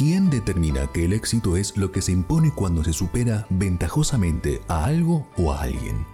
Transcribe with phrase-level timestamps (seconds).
[0.00, 4.86] ¿Quién determina que el éxito es lo que se impone cuando se supera ventajosamente a
[4.86, 6.06] algo o a alguien?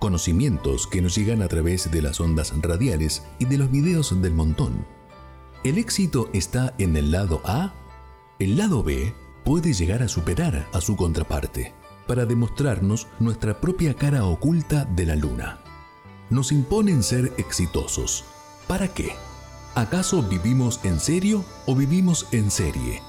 [0.00, 4.34] Conocimientos que nos llegan a través de las ondas radiales y de los videos del
[4.34, 4.84] montón.
[5.62, 7.72] ¿El éxito está en el lado A?
[8.40, 11.72] El lado B puede llegar a superar a su contraparte
[12.08, 15.60] para demostrarnos nuestra propia cara oculta de la luna.
[16.30, 18.24] Nos imponen ser exitosos.
[18.66, 19.12] ¿Para qué?
[19.74, 23.02] ¿Acaso vivimos en serio o vivimos en serie?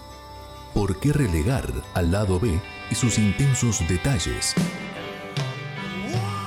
[0.74, 4.56] ¿Por qué relegar al lado B y sus intensos detalles?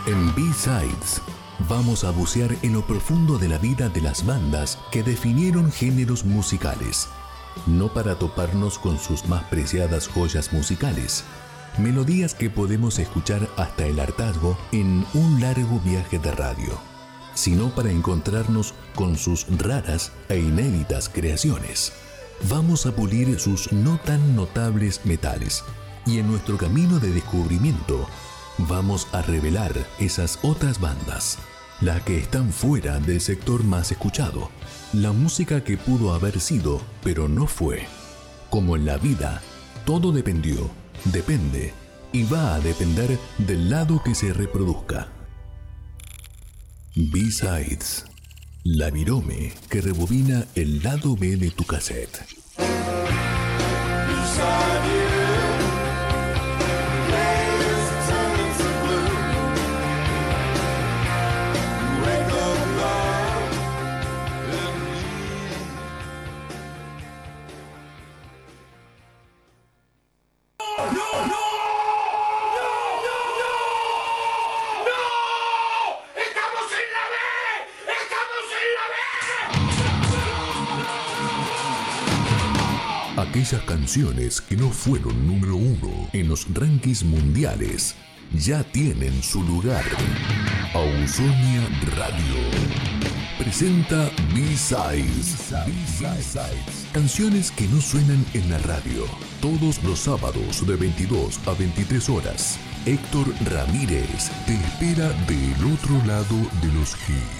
[0.08, 1.22] En B-Sides
[1.68, 6.24] vamos a bucear en lo profundo de la vida de las bandas que definieron géneros
[6.24, 7.08] musicales,
[7.68, 11.22] no para toparnos con sus más preciadas joyas musicales,
[11.78, 16.76] melodías que podemos escuchar hasta el hartazgo en un largo viaje de radio,
[17.38, 21.92] sino para encontrarnos con sus raras e inéditas creaciones.
[22.48, 25.62] Vamos a pulir sus no tan notables metales
[26.04, 28.08] y en nuestro camino de descubrimiento
[28.58, 31.38] vamos a revelar esas otras bandas,
[31.80, 34.50] las que están fuera del sector más escuchado,
[34.92, 37.86] la música que pudo haber sido pero no fue.
[38.50, 39.42] Como en la vida,
[39.84, 40.68] todo dependió
[41.04, 41.72] depende
[42.12, 45.17] y va a depender del lado que se reproduzca.
[47.00, 48.06] B-Sides,
[48.64, 52.26] la virome que rebobina el lado B de tu cassette.
[83.48, 87.94] Aquellas canciones que no fueron número uno en los rankings mundiales
[88.34, 89.86] ya tienen su lugar.
[90.74, 91.66] Ausonia
[91.96, 92.42] Radio
[93.38, 95.54] presenta B-Sides.
[96.92, 99.06] Canciones que no suenan en la radio.
[99.40, 102.58] Todos los sábados de 22 a 23 horas.
[102.84, 107.37] Héctor Ramírez te espera del otro lado de los hits.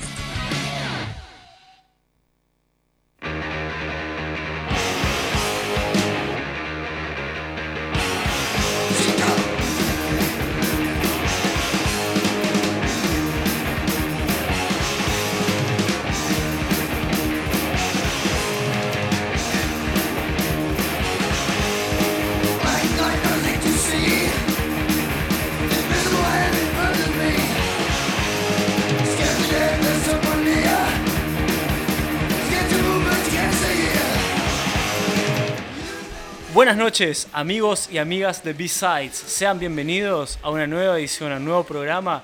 [36.68, 39.16] Buenas noches, amigos y amigas de B-Sides.
[39.16, 42.22] Sean bienvenidos a una nueva edición, a un nuevo programa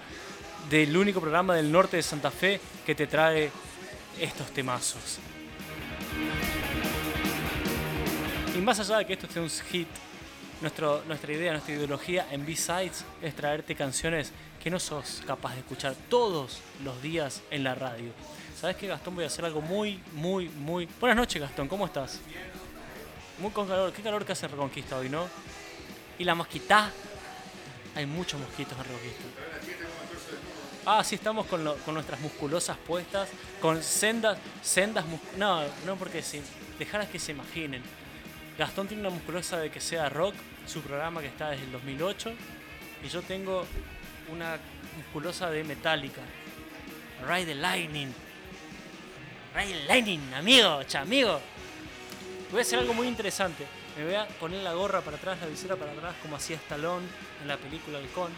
[0.69, 3.51] del único programa del norte de Santa Fe que te trae
[4.21, 5.19] estos temazos.
[8.55, 9.89] Y más allá de que esto sea un hit,
[10.61, 14.31] nuestra idea, nuestra ideología en B-Sides es traerte canciones
[14.63, 18.11] que no sos capaz de escuchar todos los días en la radio.
[18.61, 19.15] ¿Sabes qué, Gastón?
[19.15, 20.87] Voy a hacer algo muy, muy, muy...
[21.01, 22.21] Buenas noches, Gastón, ¿cómo estás?
[23.39, 23.93] Muy con calor.
[23.93, 25.29] Qué calor que hace Reconquista hoy, ¿no?
[26.19, 26.91] Y la mosquita.
[27.97, 29.25] Hay muchos mosquitos en Reconquista.
[30.87, 33.31] Ah, sí, estamos con, con nuestras musculosas puestas,
[33.61, 35.05] con sendas, sendas
[35.39, 36.43] No, no porque sí.
[36.79, 37.83] Dejarlas que se imaginen.
[38.59, 40.35] Gastón tiene una musculosa de que sea rock,
[40.67, 42.33] su programa que está desde el 2008.
[43.05, 43.67] Y yo tengo
[44.31, 44.59] una
[44.97, 46.21] musculosa de Metallica.
[47.27, 48.13] Ride the Lightning.
[49.55, 51.41] Ride the Lightning, amigo, cha, amigo.
[52.51, 53.67] Voy a hacer algo muy interesante.
[53.97, 57.07] Me voy a poner la gorra para atrás, la visera para atrás, como hacía Stallone
[57.43, 58.33] en la película Halcón.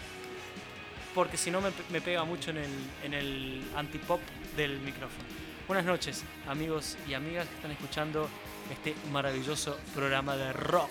[1.14, 2.70] Porque si no me, me pega mucho en el,
[3.04, 4.20] en el antipop
[4.56, 5.24] del micrófono.
[5.66, 8.28] Buenas noches, amigos y amigas que están escuchando
[8.70, 10.90] este maravilloso programa de rock.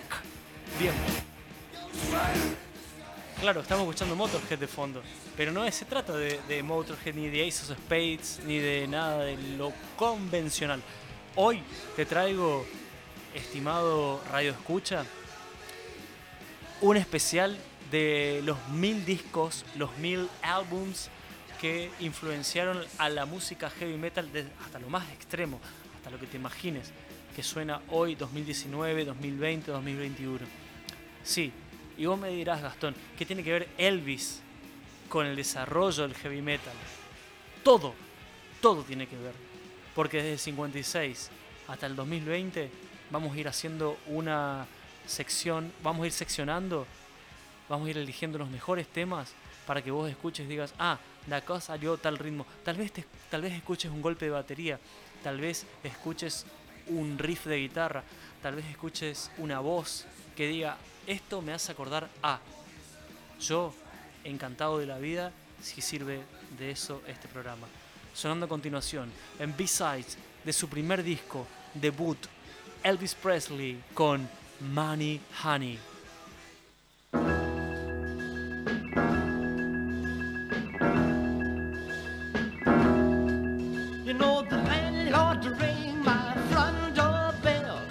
[0.79, 0.93] Bien.
[3.39, 5.01] Claro, estamos escuchando Motorhead de fondo.
[5.37, 9.23] Pero no se trata de, de Motorhead, ni de Ace of Spades, ni de nada
[9.23, 10.81] de lo convencional.
[11.35, 11.61] Hoy
[11.95, 12.65] te traigo,
[13.35, 15.05] estimado Radio Escucha,
[16.81, 17.57] un especial
[17.91, 21.09] de los mil discos, los mil álbums
[21.59, 24.29] que influenciaron a la música heavy metal
[24.63, 25.59] hasta lo más extremo,
[25.95, 26.91] hasta lo que te imagines,
[27.35, 30.39] que suena hoy 2019, 2020, 2021.
[31.23, 31.51] Sí,
[31.97, 34.41] y vos me dirás, Gastón, ¿qué tiene que ver Elvis
[35.09, 36.73] con el desarrollo del heavy metal?
[37.63, 37.93] Todo,
[38.61, 39.33] todo tiene que ver.
[39.93, 41.29] Porque desde el 56
[41.67, 42.69] hasta el 2020
[43.11, 44.65] vamos a ir haciendo una
[45.05, 46.87] sección, vamos a ir seccionando,
[47.69, 49.33] vamos a ir eligiendo los mejores temas
[49.65, 50.97] para que vos escuches y digas, ah,
[51.27, 52.45] la cosa salió tal ritmo.
[52.63, 52.91] Tal vez,
[53.29, 54.79] tal vez escuches un golpe de batería,
[55.23, 56.45] tal vez escuches
[56.87, 58.03] un riff de guitarra,
[58.41, 60.05] tal vez escuches una voz
[60.35, 62.39] que diga, esto me hace acordar a.
[63.39, 63.73] Yo,
[64.23, 65.31] encantado de la vida,
[65.61, 66.21] si sirve
[66.57, 67.67] de eso este programa.
[68.13, 72.17] Sonando a continuación, en B-Sides de su primer disco, debut,
[72.85, 74.29] Elvis Presley con
[74.59, 75.79] Money Honey.
[84.05, 87.81] You know the ring my front door bell.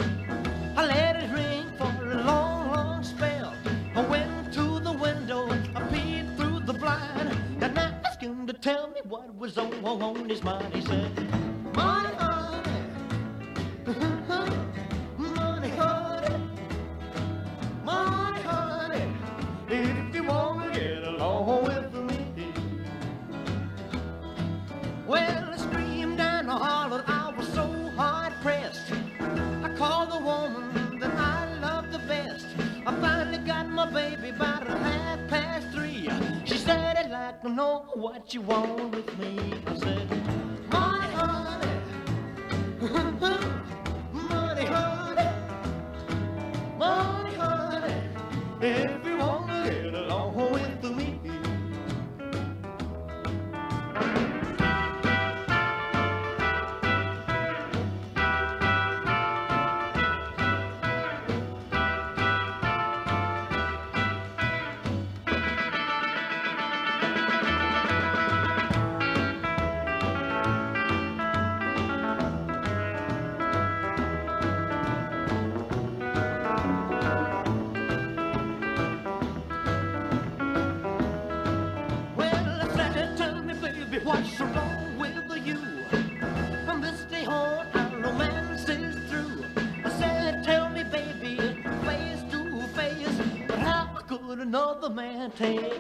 [0.77, 3.53] I let it ring for a long, long spell.
[3.97, 5.83] I went to the window, I
[6.37, 10.73] through the blind, and I asked him to tell me what was on his mind.
[10.73, 11.44] He said.
[95.37, 95.74] Take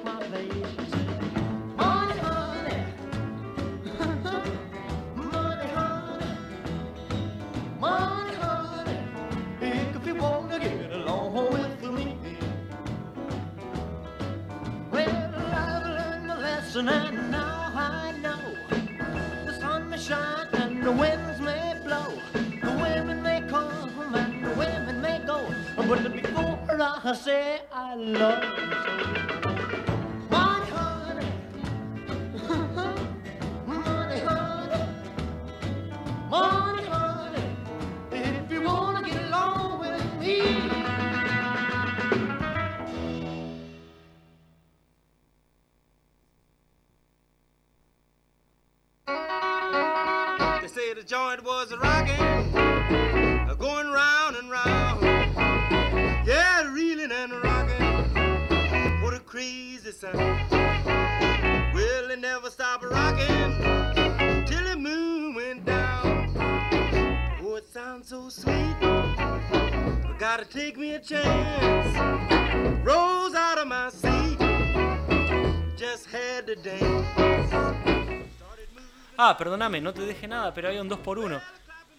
[79.18, 81.40] Ah, perdóname, no te deje nada, pero hay un 2 por 1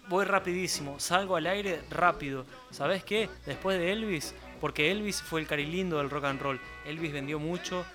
[0.07, 2.45] Voy rapidísimo, salgo al aire rápido.
[2.71, 3.29] ¿Sabes qué?
[3.45, 6.59] Después de Elvis, porque Elvis fue el carilindo del rock and roll.
[6.85, 7.85] Elvis vendió mucho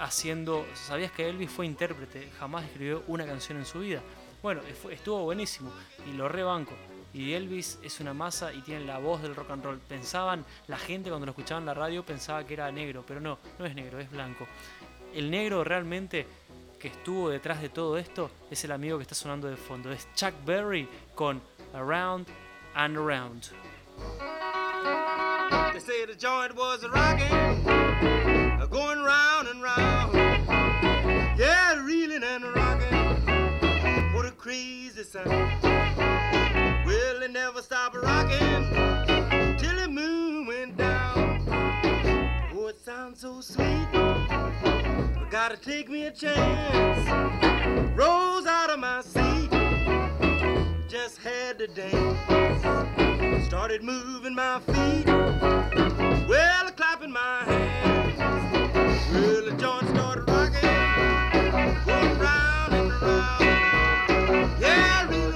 [0.00, 0.66] haciendo...
[0.74, 2.30] ¿Sabías que Elvis fue intérprete?
[2.38, 4.02] Jamás escribió una canción en su vida.
[4.42, 4.60] Bueno,
[4.90, 5.70] estuvo buenísimo
[6.08, 6.72] y lo rebanco.
[7.12, 9.78] Y Elvis es una masa y tiene la voz del rock and roll.
[9.78, 13.38] Pensaban, la gente cuando lo escuchaba en la radio pensaba que era negro, pero no,
[13.58, 14.46] no es negro, es blanco.
[15.14, 16.26] El negro realmente
[16.78, 19.90] que estuvo detrás de todo esto es el amigo que está sonando de fondo.
[19.90, 21.40] Es Chuck Berry con
[21.72, 22.26] Around
[22.74, 23.44] and Around.
[28.70, 30.14] Going round and round.
[31.38, 34.14] Yeah, reeling and rocking.
[34.14, 35.28] What a crazy sound.
[36.86, 38.64] Well, it never stopped rocking
[39.58, 41.44] till the moon went down.
[42.54, 43.88] Oh, it sounds so sweet.
[45.30, 47.08] Gotta take me a chance.
[47.96, 49.50] Rose out of my seat.
[50.88, 53.46] Just had to dance.
[53.46, 55.06] Started moving my feet.
[56.28, 56.70] Well,
[57.06, 58.18] clapping my hands.
[59.12, 60.60] Well, the joint started rocking.
[61.84, 64.60] Going round and around.
[64.60, 65.35] Yeah, and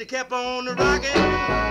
[0.00, 1.69] But they kept on rocking,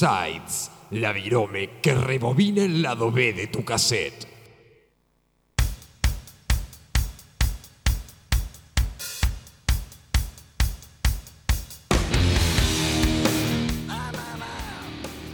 [0.00, 4.28] B-Sides, la virome que rebobina el lado B de tu cassette.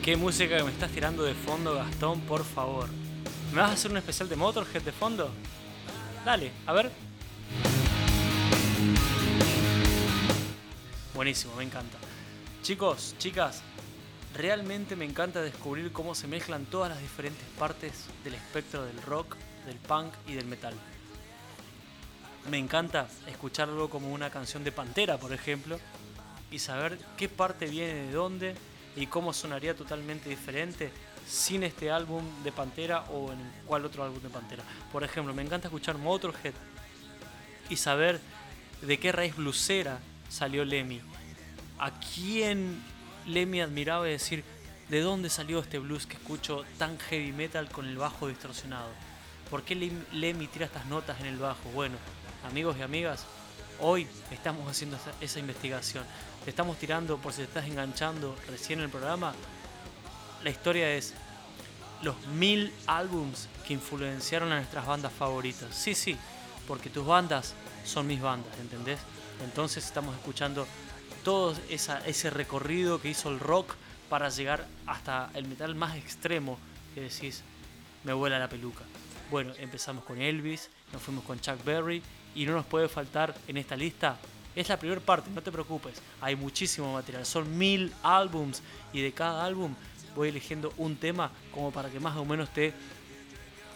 [0.03, 2.21] ¿Qué música que me estás tirando de fondo, Gastón?
[2.23, 2.89] Por favor.
[3.53, 5.31] ¿Me vas a hacer un especial de Motorhead de fondo?
[6.25, 6.91] Dale, a ver.
[11.15, 11.99] Buenísimo, me encanta.
[12.63, 13.63] Chicos, chicas,
[14.35, 19.37] realmente me encanta descubrir cómo se mezclan todas las diferentes partes del espectro del rock,
[19.67, 20.75] del punk y del metal.
[22.51, 25.79] Me encanta escucharlo como una canción de Pantera, por ejemplo,
[26.51, 28.55] y saber qué parte viene de dónde
[28.97, 30.91] y cómo sonaría totalmente diferente
[31.27, 34.63] sin este álbum de Pantera o en cuál otro álbum de Pantera.
[34.93, 36.53] Por ejemplo, me encanta escuchar Motorhead
[37.71, 38.21] y saber
[38.83, 41.01] de qué raíz blusera salió Lemmy.
[41.79, 42.83] A quién
[43.27, 44.45] Lemmy admiraba y decir
[44.89, 48.89] de dónde salió este blues que escucho tan heavy metal con el bajo distorsionado.
[49.51, 51.69] ¿Por qué Lem- Lemmy tira estas notas en el bajo?
[51.75, 51.97] Bueno,
[52.47, 53.25] amigos y amigas,
[53.81, 56.05] hoy estamos haciendo esa investigación.
[56.45, 59.35] Te estamos tirando, por si te estás enganchando recién en el programa,
[60.43, 61.15] la historia es
[62.03, 65.75] los mil álbums que influenciaron a nuestras bandas favoritas.
[65.75, 66.17] Sí, sí,
[66.69, 67.55] porque tus bandas
[67.87, 68.99] son mis bandas, ¿entendés?
[69.43, 70.67] Entonces estamos escuchando
[71.25, 73.75] todo ese recorrido que hizo el rock
[74.09, 76.59] para llegar hasta el metal más extremo
[76.95, 77.43] que decís,
[78.05, 78.85] me vuela la peluca.
[79.31, 82.03] Bueno, empezamos con Elvis, nos fuimos con Chuck Berry
[82.35, 84.19] y no nos puede faltar en esta lista.
[84.55, 86.01] Es la primera parte, no te preocupes.
[86.21, 88.63] Hay muchísimo material, son mil álbums
[88.93, 89.75] y de cada álbum
[90.15, 92.73] voy eligiendo un tema como para que más o menos te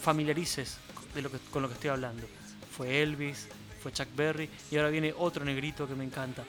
[0.01, 0.77] familiarices
[1.15, 2.29] de lo que, con lo que estoy hablando.
[2.77, 3.49] Fue Elvis,
[3.83, 6.45] fue Chuck Berry y ahora viene otro negrito que me encanta.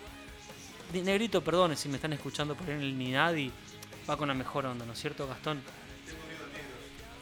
[0.93, 3.51] Negrito, perdone si me están escuchando por en el Ninadi,
[4.09, 5.61] va con la mejor onda, ¿no es cierto, Gastón?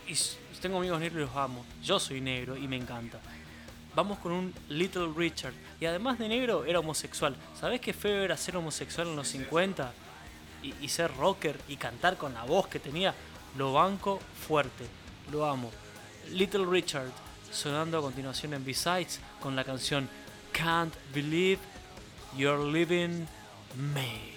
[0.07, 1.65] Y s- tengo amigos negros y los amo.
[1.83, 3.19] Yo soy negro y me encanta.
[3.95, 5.53] Vamos con un Little Richard.
[5.79, 7.35] Y además de negro, era homosexual.
[7.59, 9.91] ¿Sabés qué feo era ser homosexual en los 50?
[10.63, 13.13] Y, y ser rocker y cantar con la voz que tenía.
[13.57, 14.85] Lo banco fuerte.
[15.31, 15.71] Lo amo.
[16.31, 17.11] Little Richard,
[17.51, 20.09] sonando a continuación en B-Sides con la canción
[20.53, 21.59] Can't Believe
[22.35, 23.27] You're Leaving
[23.75, 24.36] Me.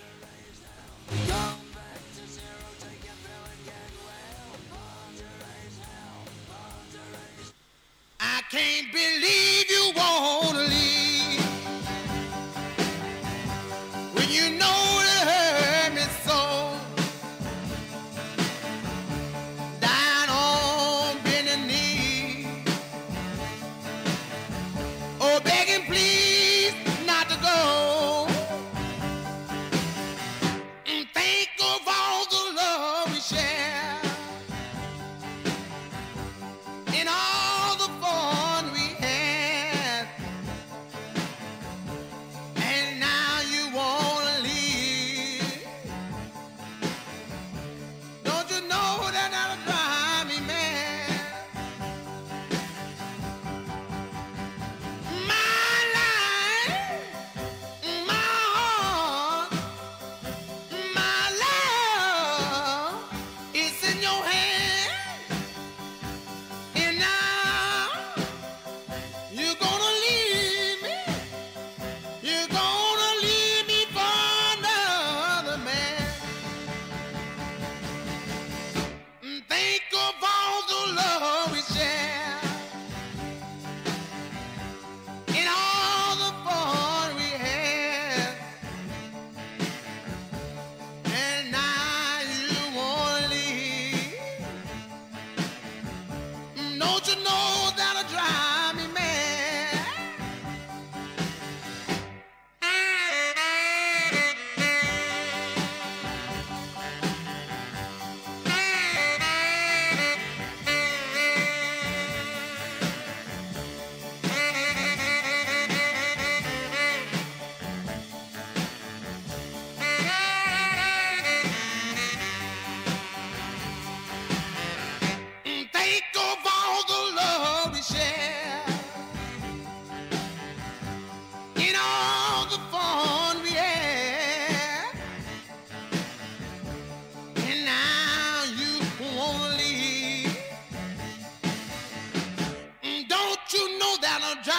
[144.43, 144.51] to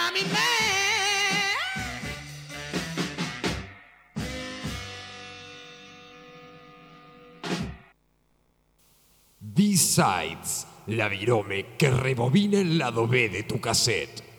[10.86, 14.31] la virome que rebobina el lado B de tu cassette.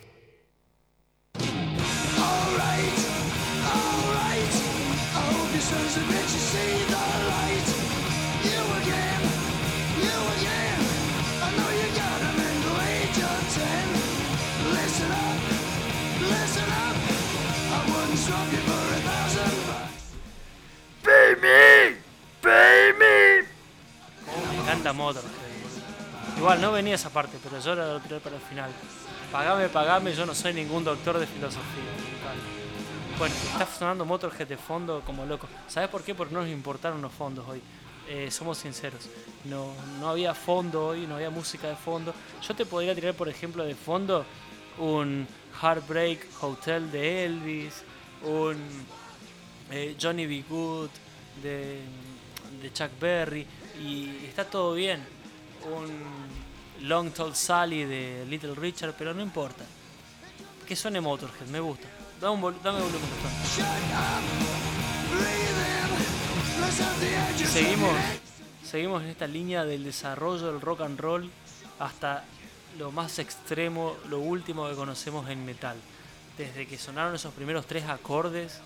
[24.92, 25.32] Motorhead.
[26.38, 28.72] Igual no venía esa parte, pero yo la tirar para el final.
[29.32, 31.84] Pagame, pagame, yo no soy ningún doctor de filosofía.
[33.18, 35.48] Bueno, está sonando Motorhead de fondo como loco.
[35.68, 36.16] ¿Sabes por qué?
[36.16, 37.62] Porque no nos importaron los fondos hoy.
[38.10, 39.08] Eh, somos sinceros.
[39.46, 42.14] No, no había fondo hoy, no había música de fondo.
[42.46, 44.26] Yo te podría tirar, por ejemplo, de fondo
[44.80, 45.28] un
[45.62, 47.84] Heartbreak Hotel de Elvis,
[48.24, 48.58] un
[49.72, 50.44] eh, Johnny B.
[50.50, 50.90] Good
[51.42, 51.80] de,
[52.62, 53.48] de Chuck Berry
[53.80, 55.04] y está todo bien.
[55.72, 59.64] Un Long Tall Sally de Little Richard, pero no importa.
[60.68, 61.88] Que suene Motorhead, me gusta.
[62.20, 63.10] Dame, un vol- dame volumen.
[66.60, 67.48] Gastón.
[67.52, 67.94] Seguimos,
[68.66, 71.30] seguimos en esta línea del desarrollo del rock and roll
[71.80, 72.24] hasta
[72.78, 75.78] lo más extremo, lo último que conocemos en metal.
[76.38, 78.60] Desde que sonaron esos primeros tres acordes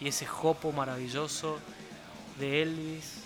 [0.00, 1.58] y ese jopo maravilloso
[2.38, 3.24] de Elvis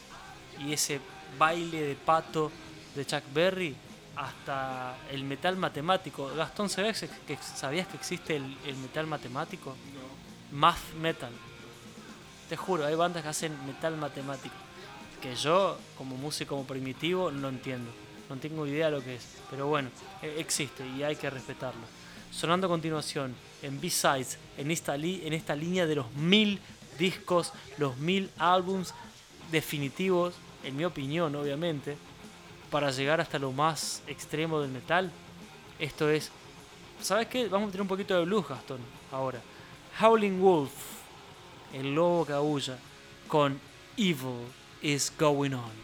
[0.58, 1.00] y ese
[1.38, 2.50] baile de pato
[2.94, 3.74] de Chuck Berry
[4.16, 6.30] hasta el metal matemático.
[6.36, 9.74] Gastón, ¿sabías que, sabías que existe el, el metal matemático?
[10.52, 11.32] Math metal.
[12.48, 14.54] Te juro, hay bandas que hacen metal matemático.
[15.22, 17.90] Que yo, como músico primitivo, no entiendo.
[18.28, 19.24] No tengo idea de lo que es.
[19.50, 19.88] Pero bueno,
[20.20, 21.80] e- existe y hay que respetarlo.
[22.30, 26.60] Sonando a continuación, en B-Sides, en esta, en esta línea de los mil
[26.98, 28.94] discos, los mil álbums
[29.52, 30.34] definitivos,
[30.64, 31.96] en mi opinión, obviamente,
[32.70, 35.12] para llegar hasta lo más extremo del metal.
[35.78, 36.32] Esto es.
[37.00, 37.48] ¿Sabes qué?
[37.48, 38.80] Vamos a tener un poquito de blues, Gastón,
[39.12, 39.40] ahora.
[40.00, 40.72] Howling Wolf,
[41.74, 42.78] el lobo que aúlla,
[43.28, 43.60] con
[43.96, 44.46] Evil
[44.80, 45.82] is Going On.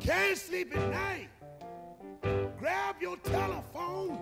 [0.00, 1.30] Can't sleep at night,
[2.58, 4.18] grab your telephone.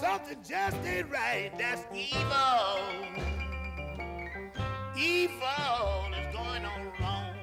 [0.00, 1.50] Something just ain't right.
[1.58, 2.78] That's evil.
[4.96, 7.34] Evil is going on wrong.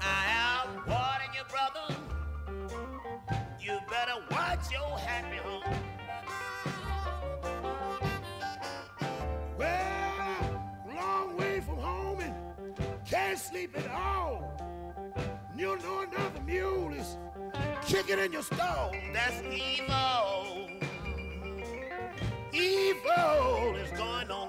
[0.00, 1.86] I am warning you, brother.
[3.60, 5.76] You better watch your happy home.
[9.58, 12.34] Well, long way from home and
[13.06, 14.21] can't sleep at all.
[15.62, 17.16] You know another mule is
[17.86, 18.90] kicking in your stall.
[19.14, 20.68] That's evil.
[22.52, 24.41] Evil is going on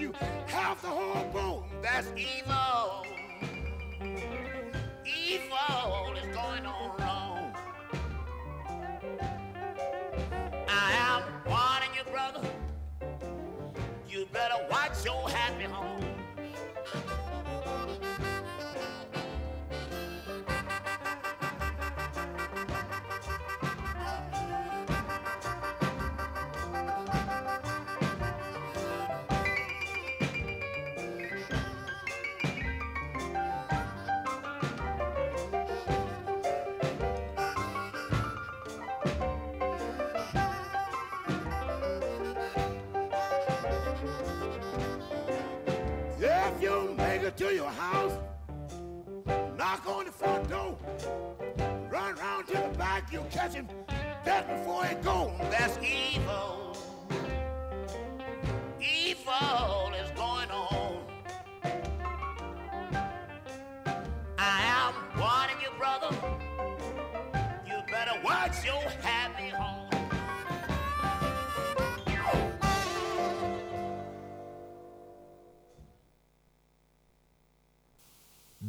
[0.00, 0.12] you
[0.46, 1.64] half the whole bone.
[1.82, 3.06] That's evil.
[5.06, 6.97] Evil is going on
[47.38, 48.18] to your house,
[49.56, 50.76] knock on the front door,
[51.88, 53.68] run round to the back, you catch him
[54.24, 55.32] dead before he go.
[55.48, 56.76] That's evil.
[58.80, 61.04] Evil is going on.
[64.36, 66.16] I am warning you, brother.
[67.68, 69.77] You better watch your happy home.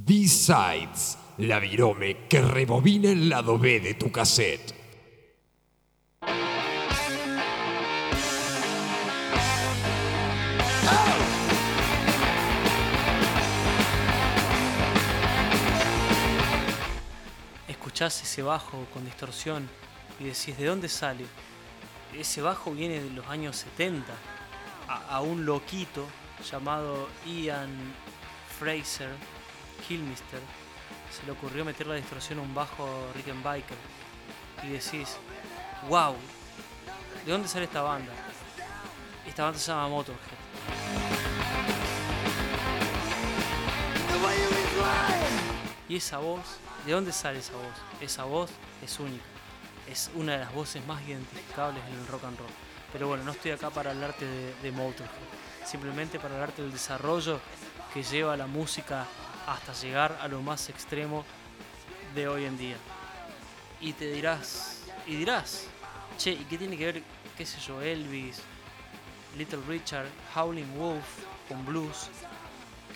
[0.10, 4.74] B-Sides, la virome que rebobina el lado B de tu cassette.
[17.68, 19.70] Escuchás ese bajo con distorsión
[20.20, 21.26] y decís, ¿de dónde sale?
[22.18, 24.12] Ese bajo viene de los años 70.
[24.88, 26.08] A, a un loquito
[26.50, 27.70] llamado Ian
[28.58, 29.12] Fraser
[29.88, 30.40] Kilmister
[31.12, 33.78] se le ocurrió meter la distorsión a un bajo Rickenbacker.
[34.64, 35.18] Y decís,
[35.88, 36.16] wow,
[37.26, 38.12] ¿de dónde sale esta banda?
[39.26, 40.20] Esta banda se llama Motorhead.
[45.88, 47.74] Y esa voz, ¿de dónde sale esa voz?
[48.00, 48.52] Esa voz
[48.84, 49.24] es única.
[49.90, 52.50] Es una de las voces más identificables en el rock and roll.
[52.94, 55.10] Pero bueno, no estoy acá para hablarte de, de Motorhead.
[55.66, 57.40] Simplemente para hablarte del desarrollo
[57.94, 59.08] que lleva la música
[59.54, 61.26] hasta llegar a lo más extremo
[62.16, 62.78] de hoy en día.
[63.82, 65.66] Y te dirás, y dirás,
[66.18, 67.04] che, ¿y qué tiene que ver,
[67.38, 68.42] qué sé yo, Elvis,
[69.38, 71.06] Little Richard, Howling Wolf
[71.48, 72.10] con blues?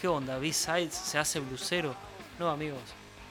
[0.01, 0.37] ¿Qué onda?
[0.37, 1.95] B-Sides se hace blusero.
[2.37, 2.81] No, amigos,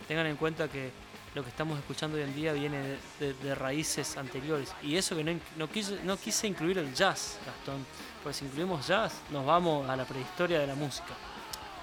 [0.09, 0.91] tengan en cuenta que
[1.35, 4.73] lo que estamos escuchando hoy en día viene de, de- de raíces anteriores.
[4.83, 7.85] Y eso que no, no, quise, no quise incluir el jazz, Gastón.
[8.23, 11.13] Porque si incluimos jazz, nos vamos a la prehistoria de la música.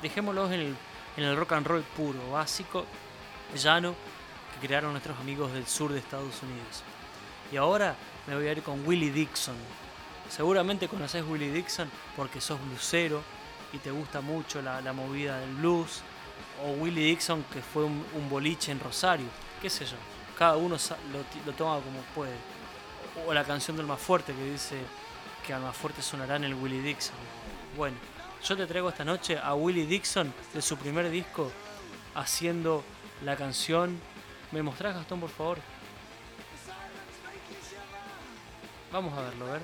[0.01, 0.75] Dejémoslos en el,
[1.19, 2.85] en el rock and roll puro, básico,
[3.55, 3.93] llano,
[4.53, 6.83] que crearon nuestros amigos del sur de Estados Unidos.
[7.51, 9.55] Y ahora me voy a ir con Willie Dixon.
[10.29, 13.21] Seguramente conoces Willie Dixon porque sos blusero
[13.73, 16.01] y te gusta mucho la, movida del blues.
[16.63, 19.27] O Willie Dixon que fue un, boliche en Rosario,
[19.61, 19.97] qué sé yo.
[20.37, 20.77] Cada uno
[21.45, 22.35] lo toma como puede.
[23.27, 24.77] O la canción del más fuerte que dice
[25.45, 27.15] que al más fuerte sonará en el Willie Dixon.
[27.75, 27.97] Bueno,
[28.43, 31.51] yo te traigo esta noche a Willie Dixon de su primer disco
[32.15, 32.83] haciendo
[33.23, 33.99] la canción.
[34.51, 35.59] ¿Me mostrás, Gastón, por favor?
[38.91, 39.61] Vamos a verlo, a ver.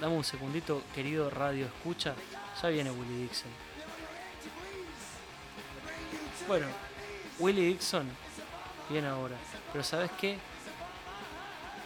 [0.00, 2.14] Dame un segundito, querido radio escucha.
[2.60, 3.50] Ya viene Willie Dixon.
[6.46, 6.66] Bueno,
[7.38, 8.06] Willie Dixon
[8.90, 9.36] viene ahora.
[9.72, 10.36] Pero ¿sabes qué?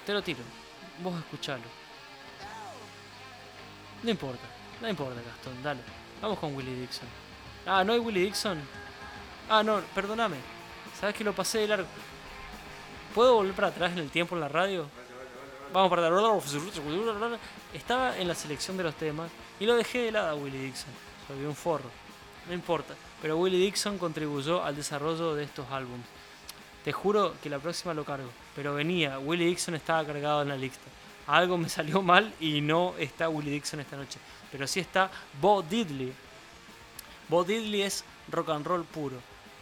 [0.04, 0.40] Te lo tiro.
[1.02, 1.77] Vos escuchalo.
[4.02, 4.42] No importa,
[4.80, 5.80] no importa, Gastón, dale.
[6.20, 7.08] Vamos con Willie Dixon.
[7.66, 8.60] Ah, ¿no hay Willie Dixon?
[9.48, 10.36] Ah, no, perdóname.
[11.00, 11.86] ¿Sabes que lo pasé de largo?
[13.14, 14.86] ¿Puedo volver para atrás en el tiempo en la radio?
[15.72, 17.40] Vamos para atrás.
[17.72, 19.30] Estaba en la selección de los temas
[19.60, 20.92] y lo dejé de lado a Willie Dixon.
[21.26, 21.90] Soy un forro.
[22.46, 22.94] No importa.
[23.20, 26.06] Pero Willie Dixon contribuyó al desarrollo de estos álbumes.
[26.84, 28.30] Te juro que la próxima lo cargo.
[28.54, 30.88] Pero venía, Willie Dixon estaba cargado en la lista.
[31.28, 34.18] Algo me salió mal y no está Willie Dixon esta noche.
[34.50, 35.10] Pero sí está
[35.40, 36.12] Bo Diddley.
[37.28, 39.16] Bo Diddley es rock and roll puro.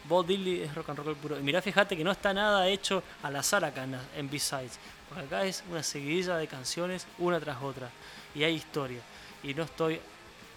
[0.08, 1.38] Bo Diddley es rock and roll puro.
[1.38, 3.84] Y mirá, fíjate que no está nada hecho al azar acá
[4.16, 4.78] en, B-Sides.
[5.16, 7.90] Acá es una seguidilla de canciones una tras otra.
[8.32, 9.00] Y hay historia.
[9.42, 10.00] Y no estoy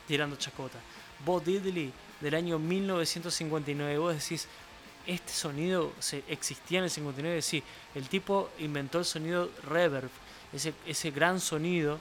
[0.07, 0.77] tirando chacota.
[1.25, 1.91] Bo Diddley
[2.21, 3.97] del año 1959.
[3.97, 4.47] Vos decís,
[5.07, 5.91] este sonido
[6.27, 7.41] existía en el 59.
[7.41, 7.63] Sí,
[7.95, 10.11] el tipo inventó el sonido reverb.
[10.51, 11.99] Ese, ese gran sonido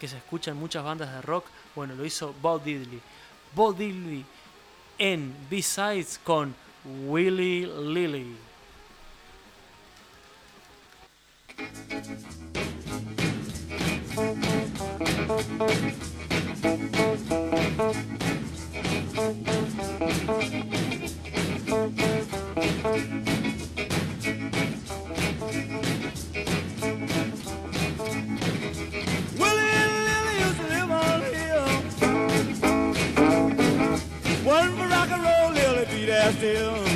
[0.00, 1.46] que se escucha en muchas bandas de rock.
[1.74, 3.00] Bueno, lo hizo Bo Diddley.
[3.54, 4.24] Bo Diddley
[4.98, 8.36] en B-Sides con Willy Lilly.
[36.30, 36.91] There.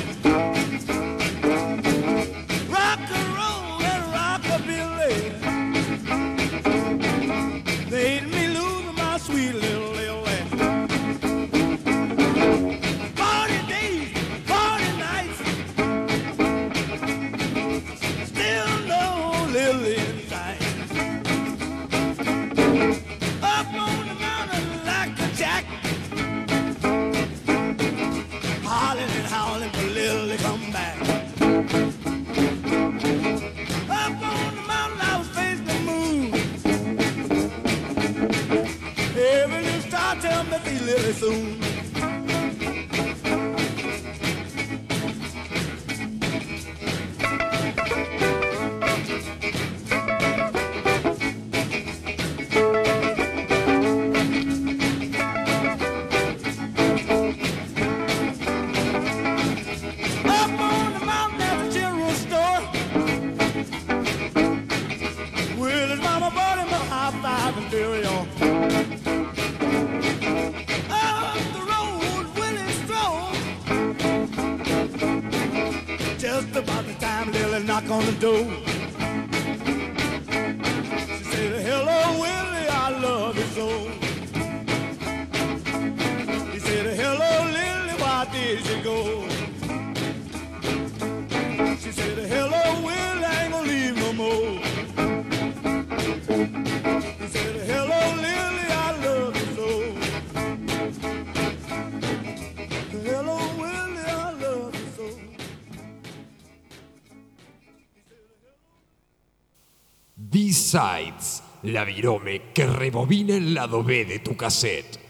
[111.67, 115.06] La virome que rebobina el lado B de tu cassette.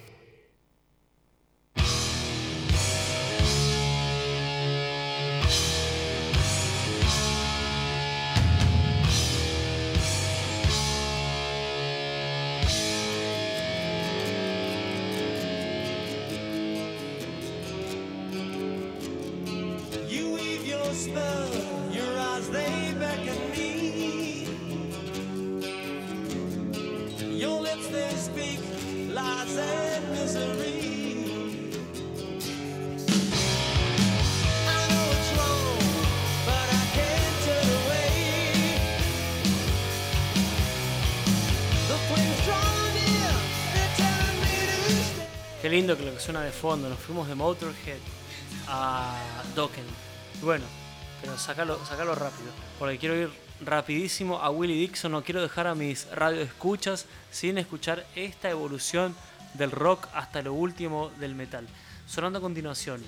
[45.78, 46.90] Lindo que lo que suena de fondo.
[46.90, 48.00] Nos fuimos de Motorhead
[48.68, 49.16] a
[49.54, 49.86] Dokken.
[50.42, 50.66] Bueno,
[51.22, 52.50] pero sacalo, sacalo rápido.
[52.80, 53.30] Porque quiero ir
[53.62, 55.12] rapidísimo a Willie Dixon.
[55.12, 59.16] No quiero dejar a mis radioescuchas sin escuchar esta evolución
[59.54, 61.68] del rock hasta lo último del metal.
[62.08, 63.04] Sonando a continuación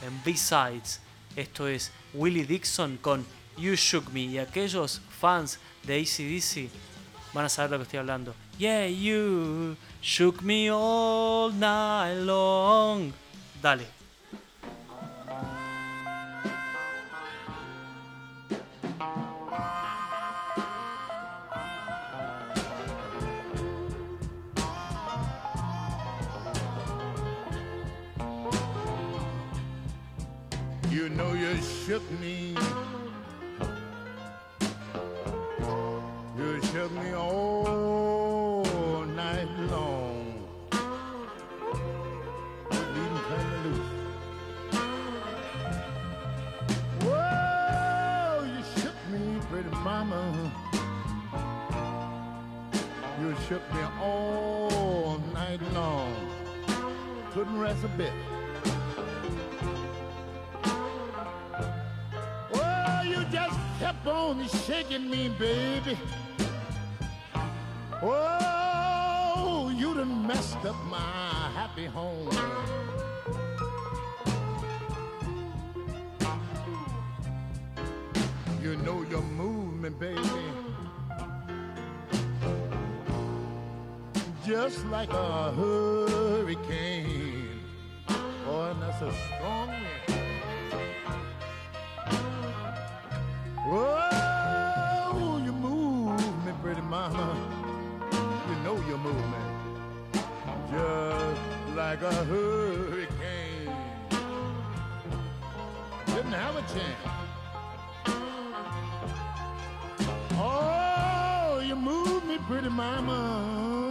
[0.00, 1.00] en B-Sides.
[1.34, 3.26] Esto es Willie Dixon con
[3.58, 4.20] You Shook Me.
[4.20, 6.70] Y aquellos fans de ACDC
[7.34, 8.32] van a saber lo que estoy hablando.
[8.58, 13.12] Yeah, you shook me all night long.
[13.62, 13.86] Dale.
[30.90, 32.51] You know you shook me.
[53.52, 56.14] Shook me all night long.
[57.32, 58.12] Couldn't rest a bit.
[62.54, 65.98] Oh, you just kept on shaking me, baby.
[68.00, 72.30] Oh, you done messed up my happy home.
[78.62, 80.61] You know your movement, baby.
[84.52, 87.48] Just like a hurricane.
[88.44, 90.28] Boy, and that's a strong wind.
[93.66, 97.34] Oh, you move me, pretty mama.
[98.46, 100.20] You know you move me.
[100.70, 101.40] Just
[101.74, 103.74] like a hurricane.
[106.08, 107.08] Didn't have a chance.
[110.32, 113.81] Oh, you move me, pretty mama.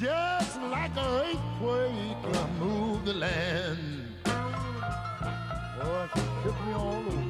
[0.00, 4.14] Just like an earthquake, I move the land.
[4.24, 7.29] Boy, she shook me all over.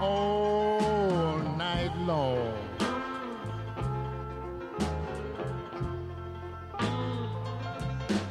[0.00, 2.52] All night long.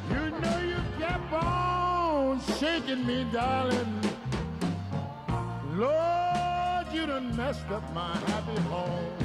[0.09, 4.01] You know you kept on shaking me, darling.
[5.75, 9.23] Lord, you done messed up my happy home.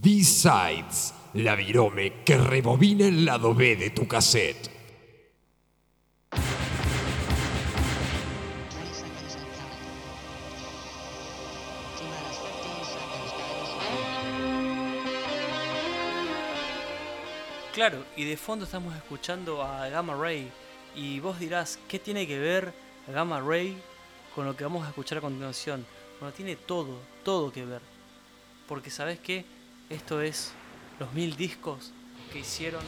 [0.00, 1.05] B-Sides,
[1.44, 4.70] la virome que rebobina el lado B de tu cassette.
[6.32, 6.42] 20
[8.94, 9.92] seconds and counting.
[11.96, 13.68] T minus 15 seconds, guys.
[17.74, 20.50] Claro, y de fondo estamos escuchando a Gamma Ray.
[20.94, 22.72] Y vos dirás, ¿qué tiene que ver
[23.08, 23.76] Gamma Ray
[24.34, 25.84] con lo que vamos a escuchar a continuación?
[26.18, 27.82] Bueno, tiene todo, todo que ver.
[28.66, 29.44] Porque sabes qué?
[29.90, 30.52] Esto es
[30.98, 31.92] los mil discos
[32.32, 32.82] que hicieron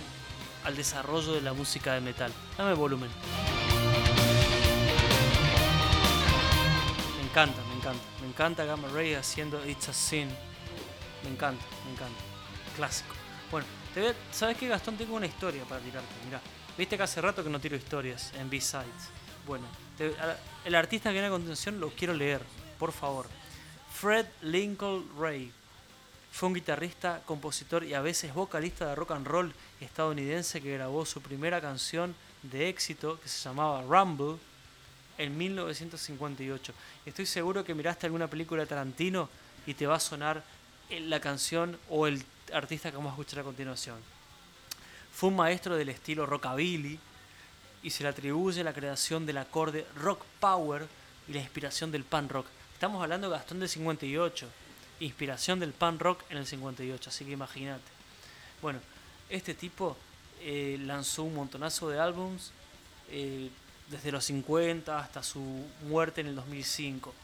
[0.65, 2.33] al desarrollo de la música de metal.
[2.57, 3.11] Dame volumen.
[7.17, 8.03] Me encanta, me encanta.
[8.21, 10.29] Me encanta Gamma Ray haciendo It's a Sin.
[11.25, 12.21] Me encanta, me encanta.
[12.77, 13.15] Clásico.
[13.51, 14.97] Bueno, te a- ¿sabes qué, Gastón?
[14.97, 16.09] Tengo una historia para tirarte.
[16.25, 16.41] Mirá,
[16.77, 19.11] viste que hace rato que no tiro historias en B-Sides.
[19.47, 19.65] Bueno,
[20.65, 22.43] el artista que viene a continuación lo quiero leer,
[22.79, 23.27] por favor.
[23.93, 25.51] Fred Lincoln Ray
[26.33, 31.05] fue un guitarrista, compositor y a veces vocalista de rock and roll estadounidense que grabó
[31.05, 34.39] su primera canción de éxito que se llamaba Rumble
[35.19, 36.73] en 1958.
[37.05, 39.29] Estoy seguro que miraste alguna película de Tarantino
[39.67, 40.43] y te va a sonar
[40.91, 43.97] la canción o el artista que vamos a escuchar a continuación.
[45.13, 46.99] Fue un maestro del estilo rockabilly
[47.83, 50.87] y se le atribuye la creación del acorde rock power
[51.27, 52.47] y la inspiración del punk rock.
[52.73, 54.49] Estamos hablando de Gastón del 58,
[55.01, 57.91] inspiración del punk rock en el 58, así que imagínate.
[58.61, 58.81] Bueno,
[59.29, 59.97] este tipo
[60.41, 62.53] eh, lanzó un montonazo de álbums
[63.11, 63.51] eh,
[63.91, 65.41] desde los 50 hasta su
[65.83, 67.15] muerte en el 2005.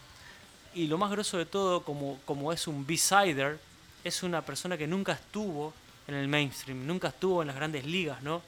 [0.74, 3.58] Y lo más grosso de todo, como, como es un B-sider,
[4.02, 5.72] es una persona que nunca estuvo
[6.08, 8.42] en el mainstream, nunca estuvo en las grandes ligas, ¿no?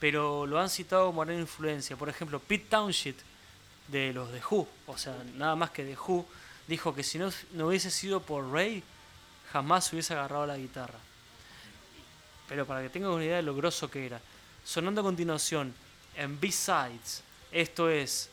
[0.00, 1.96] Pero lo han citado como gran influencia.
[1.96, 3.16] Por ejemplo, Pete Townshend,
[3.88, 6.26] de los de Who, o sea, nada más que de Who,
[6.68, 8.82] dijo que si no, no hubiese sido por Ray,
[9.52, 10.98] jamás hubiese agarrado la guitarra.
[12.48, 14.20] Pero para que tengan una idea de lo grosso que era.
[14.64, 15.74] Sonando a continuación
[16.14, 18.28] en B-Sides, esto es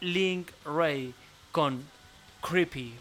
[0.00, 1.12] Link Ray
[1.50, 1.84] con
[2.40, 2.94] Creepy.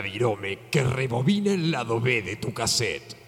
[0.00, 3.22] Virome que rebobina el lado B de tu cassette.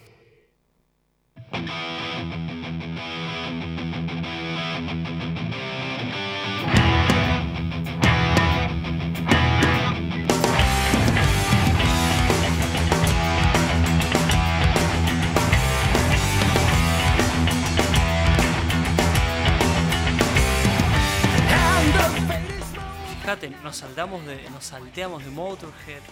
[23.65, 26.03] Nos saltamos de, nos salteamos de Motorhead,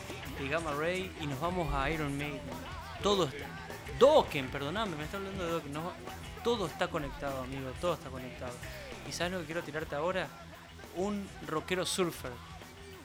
[0.48, 2.40] Gamma Ray y nos vamos a Iron Maiden.
[3.02, 3.46] Todo está.
[3.98, 5.72] Dokken, perdoname, me está hablando de Dokken.
[5.72, 5.92] No,
[6.42, 8.52] todo está conectado, amigo, todo está conectado.
[9.08, 10.28] ¿Y sabes lo que quiero tirarte ahora?
[10.96, 12.32] Un rockero surfer.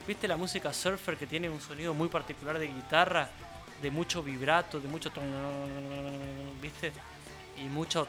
[0.07, 3.29] ¿Viste la música surfer que tiene un sonido muy particular de guitarra?
[3.81, 5.11] De mucho vibrato, de mucho.
[6.61, 6.93] ¿Viste?
[7.57, 8.07] Y mucho.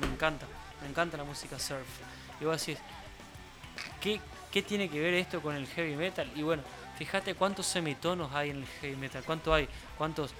[0.00, 0.46] Me encanta,
[0.82, 1.86] me encanta la música surf.
[2.40, 2.82] Y vos decís,
[4.00, 4.20] ¿qué,
[4.54, 6.30] ¿Qué tiene que ver esto con el heavy metal?
[6.36, 6.62] Y bueno,
[6.96, 10.32] fíjate cuántos semitonos hay en el heavy metal, cuánto hay, cuántos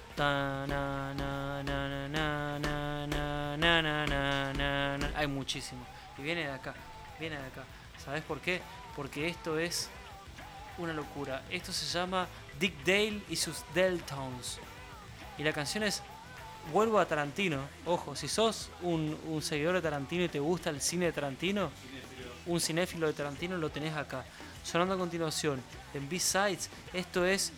[5.17, 5.85] hay muchísimo.
[6.17, 6.73] Y viene de acá,
[7.19, 7.65] viene de acá.
[8.05, 8.61] ¿Sabes por qué?
[8.95, 9.89] Porque esto es
[10.77, 11.43] una locura.
[11.49, 14.59] Esto se llama Dick Dale y sus Deltones.
[15.37, 16.01] Y la canción es
[16.71, 17.59] Vuelvo a Tarantino.
[17.85, 21.69] Ojo, si sos un seguidor de Tarantino y te gusta el cine de Tarantino,
[22.45, 24.25] un cinéfilo de Tarantino lo tenés acá.
[24.63, 25.61] Sonando a continuación,
[25.93, 27.51] en B-Sides, esto es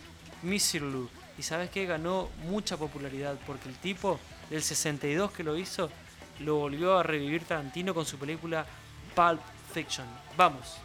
[0.44, 1.10] Miserlou.
[1.38, 4.20] Y sabes que ganó mucha popularidad porque el tipo
[4.50, 5.90] del 62 que lo hizo
[6.40, 8.66] lo volvió a revivir Tarantino con su película
[9.16, 9.42] Pulp
[9.74, 10.08] Fiction.
[10.36, 10.78] Vamos.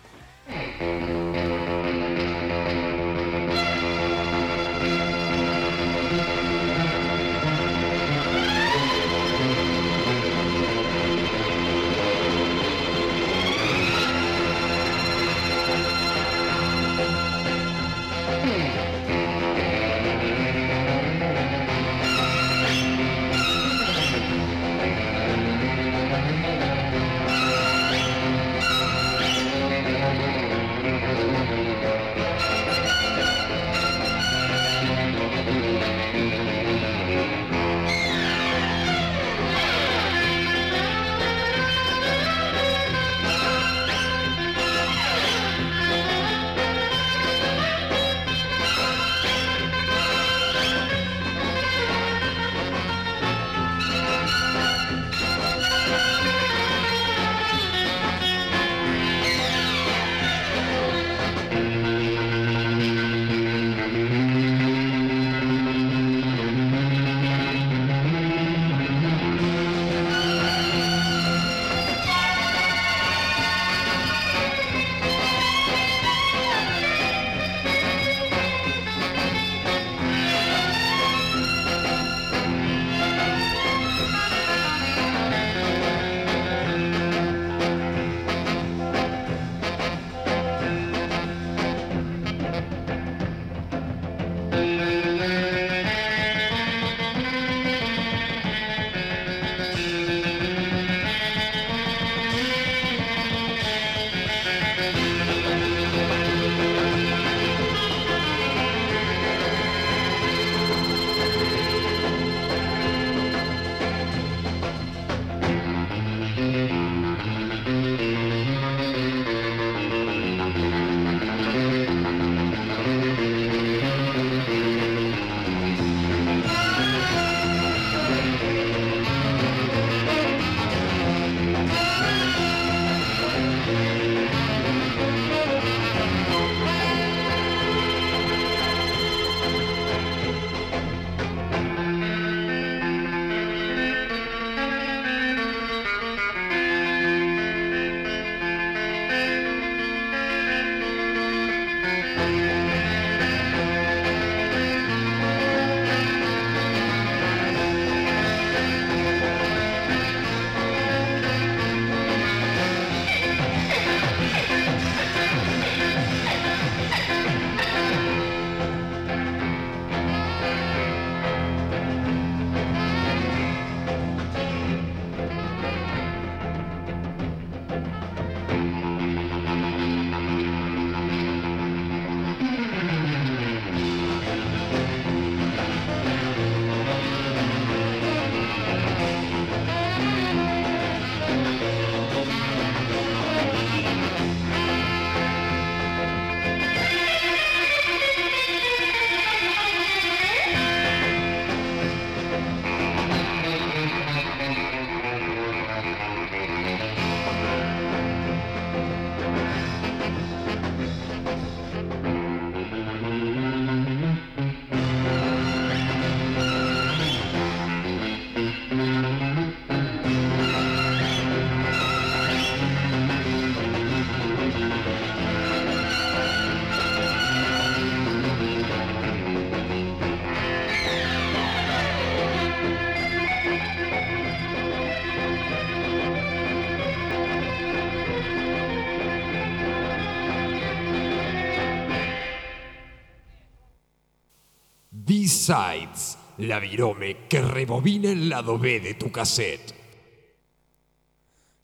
[245.42, 249.74] B-Sides, la virome que rebobina el lado B de tu cassette.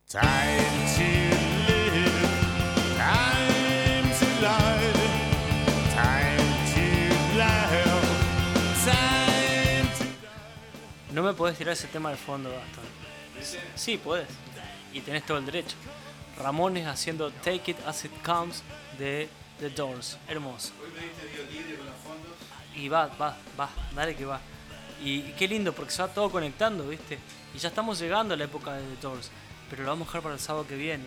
[0.08, 0.20] Time
[0.96, 1.28] to
[11.12, 12.84] No me podés tirar ese tema al fondo, Gastón.
[13.76, 14.26] Sí, podés.
[14.92, 15.76] Y tenés todo el derecho.
[16.36, 18.62] Ramones haciendo Take It As It Comes
[18.98, 19.28] de
[19.60, 20.18] The Doors.
[20.28, 20.72] Hermoso.
[22.78, 24.40] Y va, va, va, dale que va.
[25.02, 27.18] Y, y qué lindo porque se va todo conectando, ¿viste?
[27.54, 29.30] Y ya estamos llegando a la época de The Doors.
[29.68, 31.04] Pero lo vamos a dejar para el sábado que viene.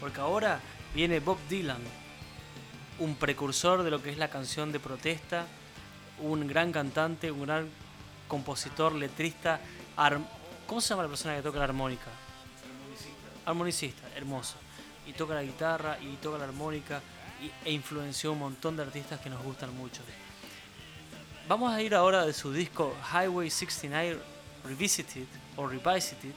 [0.00, 0.60] Porque ahora
[0.94, 1.80] viene Bob Dylan.
[2.98, 5.46] Un precursor de lo que es la canción de protesta.
[6.20, 7.68] Un gran cantante, un gran
[8.28, 9.60] compositor, letrista.
[10.66, 12.06] ¿Cómo se llama la persona que toca la armónica?
[13.46, 14.54] Armonicista, hermoso.
[15.06, 17.00] Y toca la guitarra y toca la armónica
[17.42, 20.00] y- e influenció un montón de artistas que nos gustan mucho.
[21.48, 24.20] Vamos a ir ahora de su disco Highway 69
[24.64, 25.26] Revisited
[25.56, 26.34] o Revisited.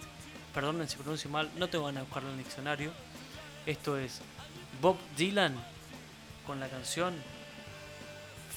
[0.53, 2.91] Perdonen si pronuncio mal, no tengo ganas de buscarlo en el diccionario.
[3.65, 4.21] Esto es
[4.81, 5.55] Bob Dylan
[6.45, 7.13] con la canción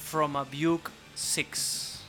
[0.09, 1.99] From a Buick 6.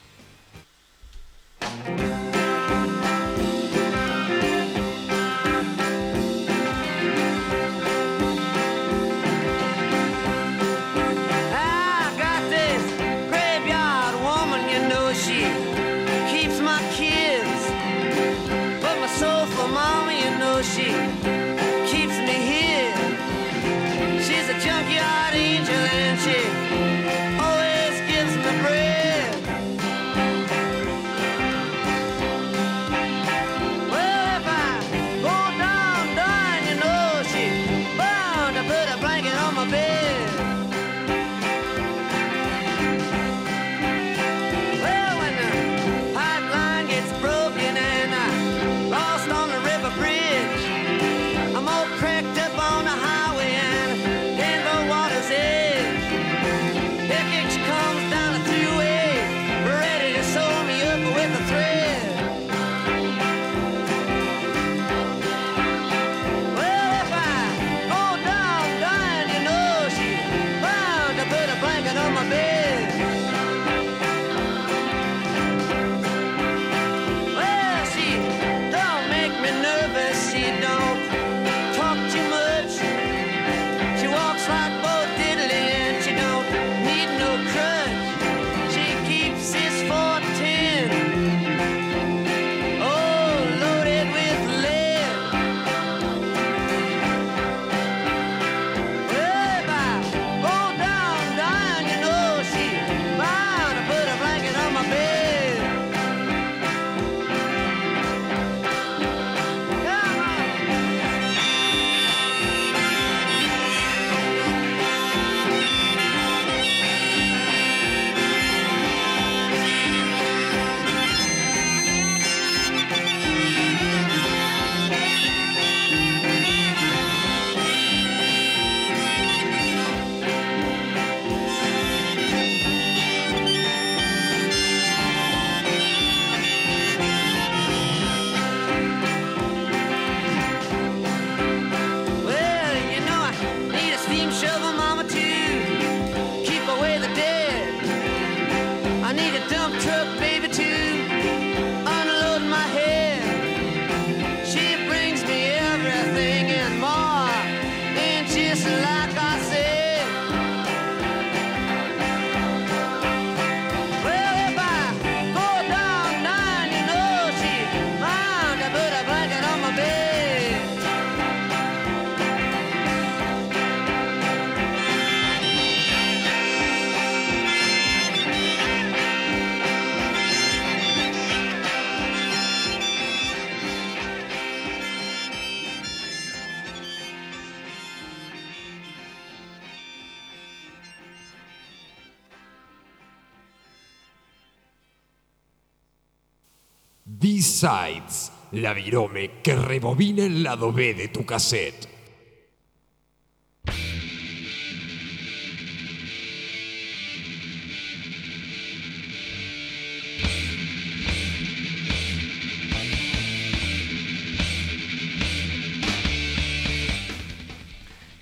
[197.61, 201.89] B-Sides, la virome que rebobina el lado B de tu cassette.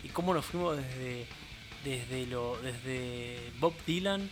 [0.03, 1.27] y cómo nos fuimos desde,
[1.85, 4.29] desde, lo, desde Bob Dylan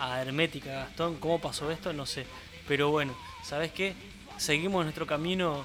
[0.00, 1.16] a Hermética, Gastón.
[1.20, 1.92] ¿Cómo pasó esto?
[1.92, 2.26] No sé.
[2.66, 3.94] Pero bueno, ¿sabes qué?
[4.38, 5.64] Seguimos nuestro camino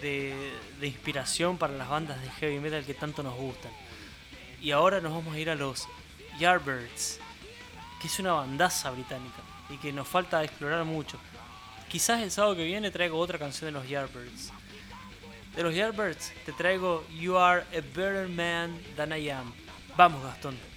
[0.00, 0.32] de,
[0.80, 3.72] inspiración para las bandas de heavy metal que tanto nos gustan.
[4.60, 5.88] Y ahora nos vamos a ir a los
[6.38, 7.18] Yardbirds,
[8.00, 11.18] que es una bandaza británica y que nos falta explorar mucho.
[11.88, 14.52] Quizás el sábado que viene traigo otra canción de los Yardbirds.
[15.56, 19.52] De los Yardbirds te traigo You Are a Better Man Than I Am.
[19.96, 20.71] Vamos, Gastón.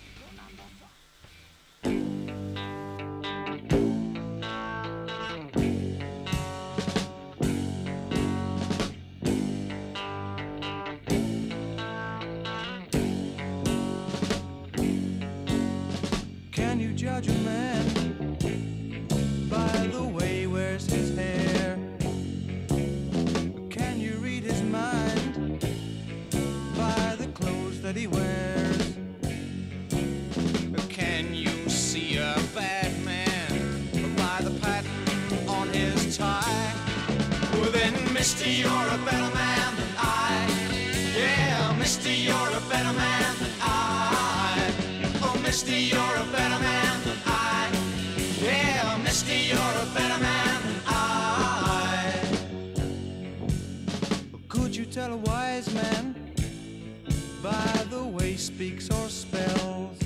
[58.46, 59.98] Speaks or spells?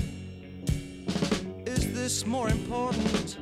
[1.66, 3.36] Is this more important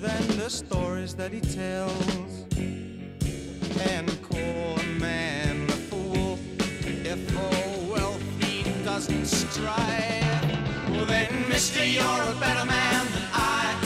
[0.00, 2.46] than the stories that he tells?
[3.90, 6.38] And call a man a fool
[7.04, 10.90] if for wealth he doesn't strive.
[10.90, 13.76] Well then, mister, you're a better man than I.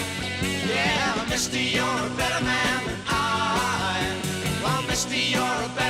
[0.68, 4.22] Yeah, mister, you're a better man than I.
[4.62, 5.89] Well, mister, you're a better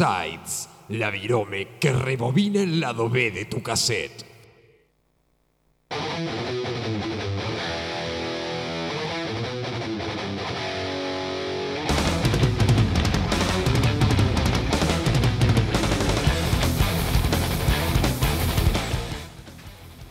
[0.00, 4.26] La virome que rebobina el lado B de tu cassette.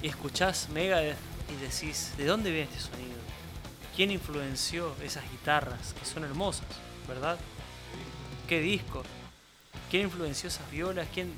[0.02, 1.18] Y escuchás Megadeth
[1.50, 3.20] y decís, ¿de dónde viene este sonido?
[3.94, 6.68] ¿Quién influenció esas guitarras que son hermosas,
[7.06, 7.38] verdad?
[8.48, 9.04] ¿Qué disco?
[9.94, 11.08] ¿Quién influenció esas violas?
[11.14, 11.32] ¿Quién,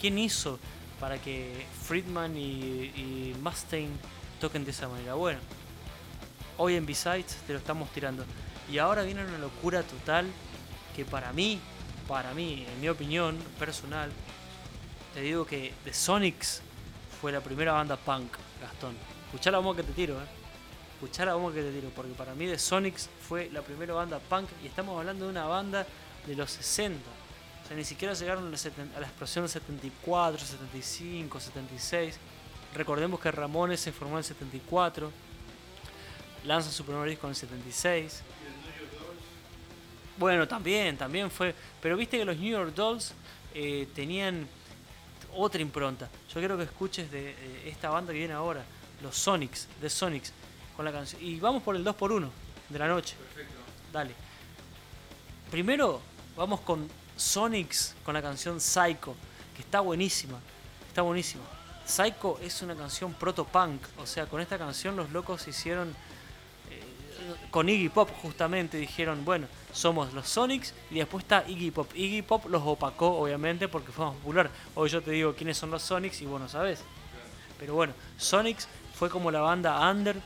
[0.00, 0.58] quién hizo
[0.98, 2.40] para que Friedman y,
[2.96, 3.92] y Mustaine
[4.40, 5.12] toquen de esa manera?
[5.12, 5.38] Bueno,
[6.56, 8.24] hoy en B-Sides te lo estamos tirando.
[8.72, 10.24] Y ahora viene una locura total
[10.96, 11.60] que para mí,
[12.08, 14.10] para mí, en mi opinión personal,
[15.12, 16.62] te digo que The Sonics
[17.20, 18.32] fue la primera banda punk,
[18.62, 18.96] Gastón.
[19.26, 20.26] Escuchá la bomba que te tiro, eh.
[20.94, 24.18] Escuchá la bomba que te tiro, porque para mí The Sonics fue la primera banda
[24.18, 25.86] punk y estamos hablando de una banda
[26.26, 27.27] de los 60.
[27.68, 32.18] O sea, ni siquiera llegaron a la, explosión del 74, 75, 76.
[32.74, 35.12] Recordemos que Ramones se formó en el 74.
[36.44, 38.22] Lanza su primer disco en el 76.
[40.16, 41.54] Bueno, también, también fue.
[41.82, 43.12] Pero viste que los New York Dolls
[43.52, 44.48] eh, tenían
[45.36, 46.08] otra impronta.
[46.32, 48.64] Yo quiero que escuches de eh, esta banda que viene ahora,
[49.02, 50.32] los Sonics, de Sonics,
[50.74, 51.22] con la canción.
[51.22, 52.30] Y vamos por el 2x1
[52.70, 53.14] de la noche.
[53.16, 53.60] Perfecto.
[53.92, 54.14] Dale.
[55.50, 56.00] Primero,
[56.34, 56.88] vamos con
[57.18, 59.14] Sonics, con la canción Psycho,
[59.54, 60.38] que está buenísima.
[60.88, 61.44] Está buenísima.
[61.84, 63.80] Psycho es una canción proto-punk.
[63.98, 65.94] O sea, con esta canción los locos hicieron
[67.50, 71.90] con Iggy Pop justamente dijeron, bueno, somos los Sonics y después está Iggy Pop.
[71.94, 74.50] Iggy Pop los opacó obviamente porque fue más popular.
[74.74, 76.82] Hoy yo te digo quiénes son los Sonics y vos no sabés.
[77.58, 80.16] Pero bueno, Sonics fue como la banda under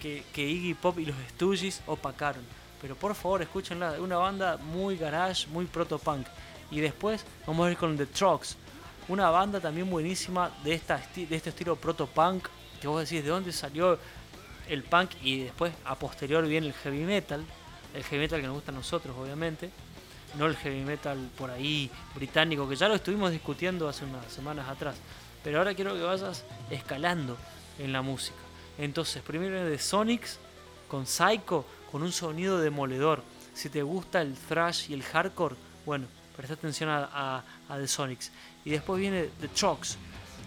[0.00, 2.44] que, que Iggy Pop y los Stooges opacaron.
[2.80, 6.26] Pero por favor, escúchenla, una banda muy garage, muy proto-punk.
[6.70, 8.56] Y después vamos a ir con The Trucks,
[9.08, 12.46] una banda también buenísima de, esta, de este estilo proto-punk,
[12.80, 13.98] que vos decís, ¿de dónde salió
[14.68, 15.10] el punk?
[15.22, 17.44] Y después, a posterior, viene el heavy metal,
[17.94, 19.70] el heavy metal que nos gusta a nosotros, obviamente,
[20.38, 24.68] no el heavy metal por ahí británico, que ya lo estuvimos discutiendo hace unas semanas
[24.68, 24.94] atrás.
[25.42, 27.36] Pero ahora quiero que vayas escalando
[27.78, 28.38] en la música.
[28.78, 30.38] Entonces, primero de Sonics
[30.88, 33.22] con Psycho, con un sonido demoledor.
[33.54, 38.30] Si te gusta el thrash y el hardcore, bueno, presta atención a, The Sonics.
[38.64, 39.98] Y después viene The Trucks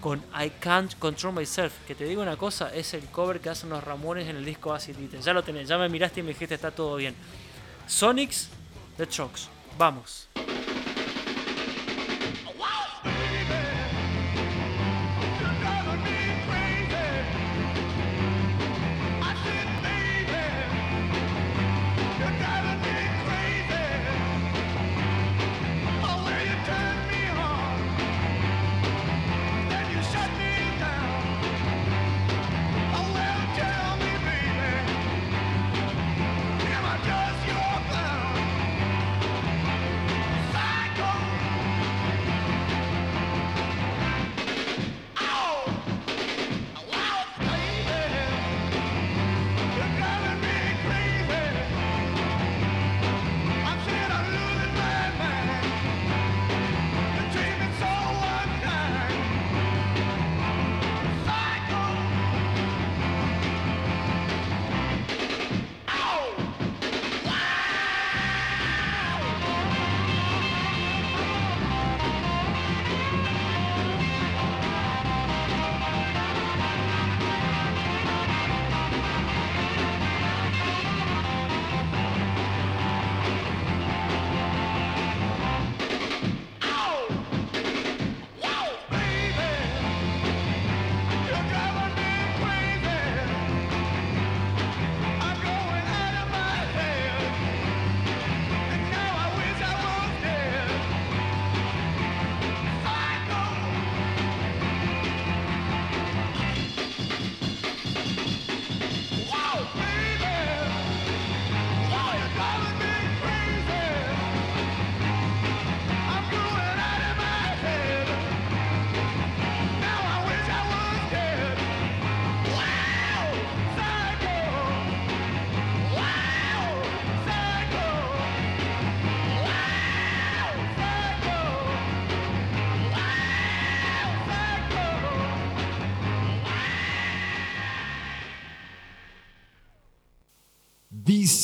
[0.02, 1.74] con I Can't Control Myself.
[1.86, 4.74] Que te digo una cosa, es el cover que hacen los Ramones en el disco
[4.74, 5.22] Acid Eater.
[5.22, 7.16] Ya lo tenés, ya me miraste y me dijiste está todo bien.
[7.88, 8.50] Sonics,
[8.98, 9.50] The Trucks.
[9.78, 10.30] Vamos.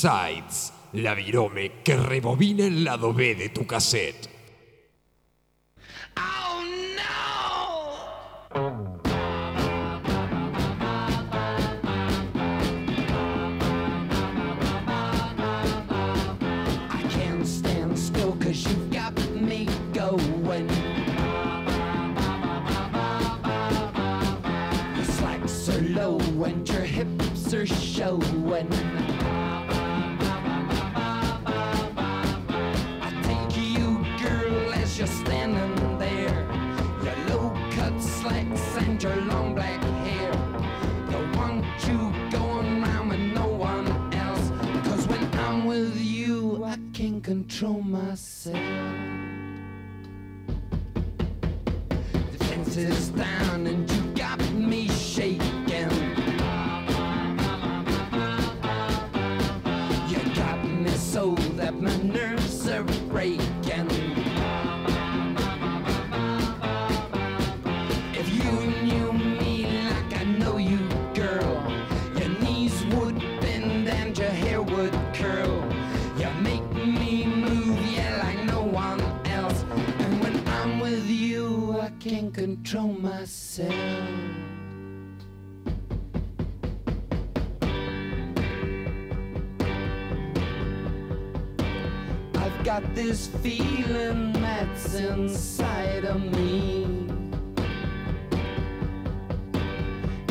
[0.02, 4.29] B-Sides, la virome que rebobina el lado B de tu cassette.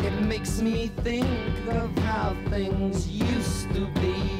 [0.03, 1.27] It makes me think
[1.69, 4.38] of how things used to be.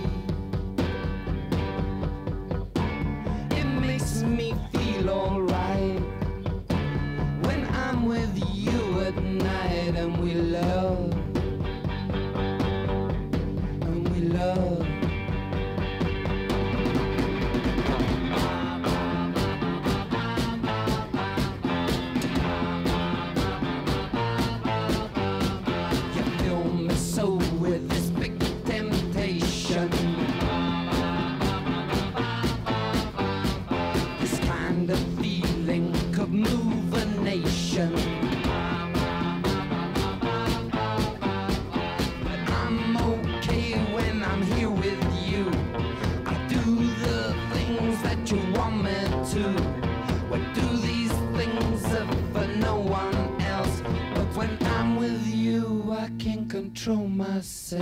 [57.39, 57.79] Myself.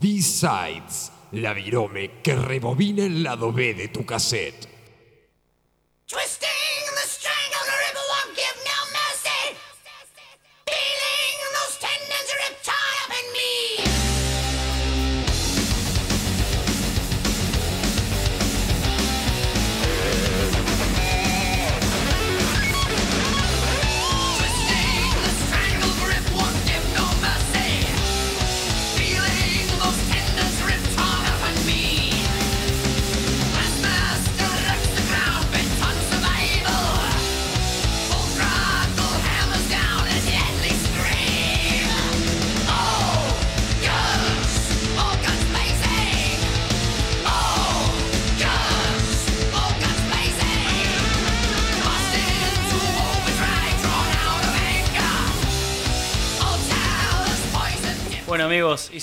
[0.00, 0.97] B-Sides,
[1.32, 4.77] la virome que rebobina el lado B de tu cassette.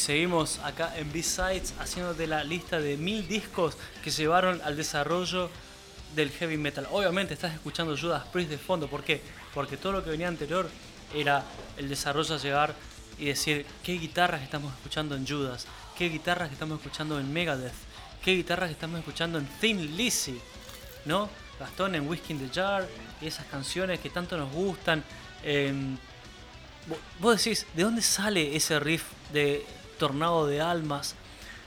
[0.06, 5.50] Seguimos acá en B-Sides haciéndote la lista de mil discos que llevaron al desarrollo
[6.16, 6.88] del heavy metal.
[6.92, 9.20] Obviamente estás escuchando Judas Priest de fondo, ¿por qué?
[9.54, 10.70] Porque todo lo que venía anterior
[11.14, 11.44] era
[11.78, 12.76] el desarrollo a llegar
[13.18, 15.66] y decir qué guitarras estamos escuchando en Judas,
[15.98, 17.74] qué guitarras estamos escuchando en Megadeth,
[18.24, 20.40] qué guitarras estamos escuchando en Thin Lizzy,
[21.06, 21.30] ¿no?
[21.60, 22.88] Gastón en Whiskey in the Jar
[23.22, 25.04] y esas canciones que tanto nos gustan.
[25.44, 25.98] em,
[26.88, 31.16] Vo- Vos decís, ¿de dónde sale ese riff de Tornado de Almas?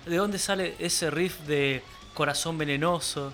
[0.07, 1.83] ¿De dónde sale ese riff de
[2.15, 3.33] Corazón Venenoso?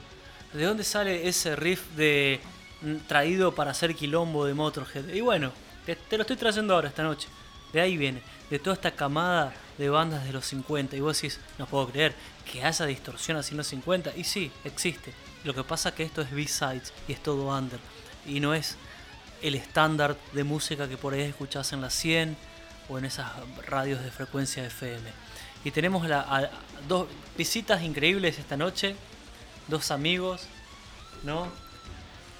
[0.53, 2.41] ¿De dónde sale ese riff de
[2.83, 5.09] mm, Traído para hacer quilombo de Motorhead?
[5.09, 5.53] Y bueno,
[5.85, 7.29] te, lo estoy trayendo ahora, esta noche.
[7.73, 10.97] De ahí viene, de toda esta camada de bandas de los 50.
[10.97, 12.15] Y vos decís, no puedo creer
[12.51, 14.17] que haya distorsión así en los 50.
[14.17, 15.13] Y sí, existe.
[15.45, 17.81] Lo que pasa es que esto es B-Sides y es todo under.
[18.27, 18.77] Y no es
[19.43, 22.37] el estándar de música que por ahí escuchás en la 100
[22.89, 23.27] o en esas
[23.67, 25.11] radios de frecuencia FM.
[25.65, 26.51] Y tenemos la- a-
[26.89, 28.97] dos visitas increíbles esta noche,
[29.69, 30.47] dos amigos,
[31.23, 31.49] ¿no?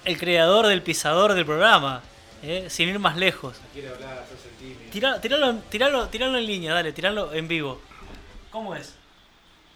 [0.03, 2.01] El creador del pisador del programa,
[2.43, 2.67] ¿eh?
[2.69, 3.57] sin ir más lejos.
[4.91, 7.81] Tiralo, tiralo, tiralo, tiralo en línea, dale, tiralo en vivo.
[8.51, 8.93] ¿Cómo es?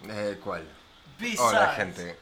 [0.08, 0.62] Eh, ¿Cuál?
[1.18, 1.40] B-sides.
[1.40, 2.16] Hola, gente.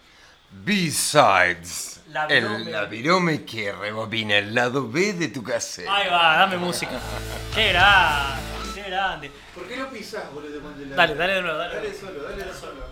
[0.51, 2.01] B-Sides.
[2.31, 5.87] El la virome que rebobina el lado B de tu cassette.
[5.89, 6.93] Ahí va, dame música.
[7.55, 8.43] Qué grande,
[8.75, 9.31] qué grande.
[9.55, 10.59] ¿Por qué no pisás, boludo?
[10.61, 11.75] cuando la- Dale, dale de nuevo, dale.
[11.77, 12.89] Dale solo, dale solo.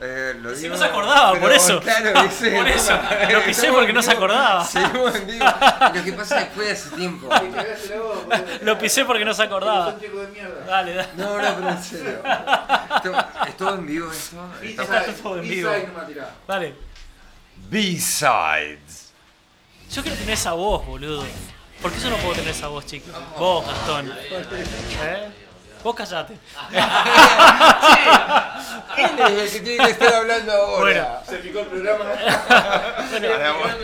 [0.00, 1.80] Eh, lo Si digo- no se acordaba, pero, por eso.
[1.80, 4.64] Claro, ese- Por eso, lo pisé Estamos porque no se acordaba.
[4.64, 5.44] Seguimos en vivo.
[5.94, 7.28] Lo que pasa es que fue hace tiempo.
[8.62, 9.94] Lo pisé porque no se acordaba.
[10.66, 11.08] Dale, dale.
[11.16, 12.18] No, no, pero en serio.
[13.46, 14.36] ¿Es todo en vivo esto?
[14.62, 15.70] Está todo en vivo.
[16.48, 16.74] Dale.
[17.74, 19.10] B-Sides.
[19.90, 21.24] Yo quiero tener esa voz, boludo.
[21.82, 23.10] ¿Por qué yo no puedo tener esa voz, chicos?
[23.36, 24.12] Vos, Gastón.
[24.12, 25.28] ¿Eh?
[25.82, 26.34] Vos callate.
[28.96, 30.80] Él es el que tiene que estar hablando ahora.
[30.80, 31.04] Bueno.
[31.28, 32.04] Se picó el programa.
[33.10, 33.28] Bueno,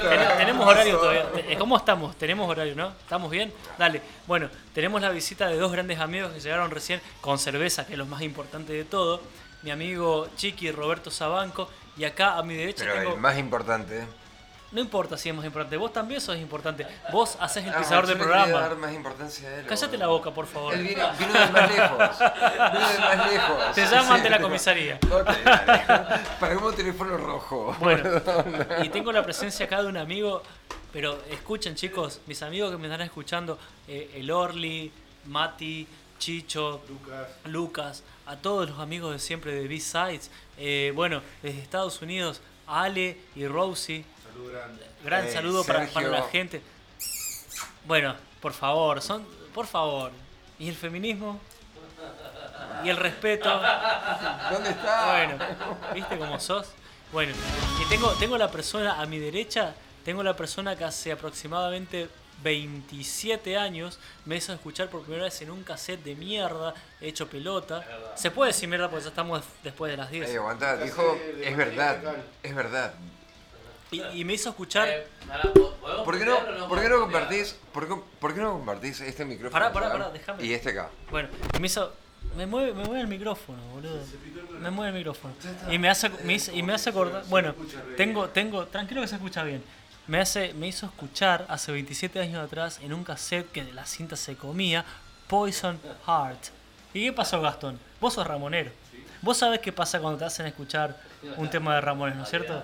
[0.09, 1.33] ten- tenemos horario todavía.
[1.33, 2.17] Te- ¿Cómo estamos?
[2.17, 2.89] Tenemos horario, ¿no?
[3.01, 3.53] ¿Estamos bien?
[3.77, 4.01] Dale.
[4.27, 7.99] Bueno, tenemos la visita de dos grandes amigos que llegaron recién con cerveza, que es
[7.99, 9.21] lo más importante de todo.
[9.63, 11.69] Mi amigo Chiqui Roberto Sabanco.
[12.01, 13.15] Y acá a mi derecha Pero tengo.
[13.17, 14.07] el más importante.
[14.73, 15.77] No importa si es más importante.
[15.77, 16.87] Vos también sos importante.
[17.13, 18.59] Vos haces el Ah, pisador del programa.
[18.61, 19.67] dar más importancia a él.
[19.67, 20.73] Cállate la boca, por favor.
[20.73, 22.19] Él vino, vino de más lejos.
[22.73, 23.75] Vino de más lejos.
[23.75, 24.99] Te llaman de la comisaría.
[25.03, 25.39] Dale.
[26.41, 27.77] Pagamos teléfono rojo.
[27.81, 28.23] Bueno,
[28.83, 30.43] y tengo la presencia acá de un amigo,
[30.93, 34.91] pero escuchen chicos, mis amigos que me están escuchando, eh, el Orly,
[35.27, 35.87] Mati,
[36.19, 37.27] Chicho, Lucas.
[37.47, 43.19] Lucas, a todos los amigos de siempre de B-Sides, eh, bueno, desde Estados Unidos, Ale
[43.35, 44.87] y Rosie, Salud grande.
[45.05, 46.63] gran Eh, saludo para, para la gente.
[47.87, 50.13] Bueno, por favor, son, por favor,
[50.61, 51.41] ¿y el feminismo?
[52.85, 53.51] ¿Y el respeto?
[54.53, 55.07] ¿Dónde está?
[55.11, 55.45] Bueno,
[55.93, 56.69] ¿viste cómo sos?
[57.13, 57.33] Bueno,
[57.83, 59.75] y tengo, tengo la persona a mi derecha,
[60.05, 62.09] tengo la persona que hace aproximadamente
[62.43, 67.85] 27 años me hizo escuchar por primera vez en un cassette de mierda, hecho pelota.
[68.17, 70.29] Se puede decir mierda porque ya estamos después de las 10.
[70.31, 71.99] Ey, aguanta, dijo, es verdad,
[72.43, 72.95] es verdad.
[73.93, 74.89] Y, y me hizo escuchar...
[76.05, 79.53] ¿Por qué no, por qué no compartís, por qué, por qué no compartís este micrófono?
[79.53, 80.45] Pará, pará, pará, déjame.
[80.45, 80.91] Y este acá.
[81.11, 81.93] Bueno, y me hizo...
[82.37, 83.99] Me mueve, me mueve el micrófono, boludo.
[84.61, 85.35] Me mueve el micrófono.
[85.69, 87.25] Y me hace, me hizo- y me hace acordar...
[87.29, 87.55] Bueno,
[87.97, 88.67] tengo, tengo...
[88.67, 89.65] Tranquilo que se escucha bien.
[90.11, 93.87] Me, hace, me hizo escuchar hace 27 años atrás en un cassette que de la
[93.87, 94.85] cinta se comía
[95.29, 96.47] Poison Heart.
[96.93, 97.79] ¿Y qué pasó, Gastón?
[98.01, 98.73] Vos sos ramonero.
[99.23, 100.97] Vos sabés qué pasa cuando te hacen escuchar
[101.37, 102.61] un tema de Ramones, ¿no es cierto?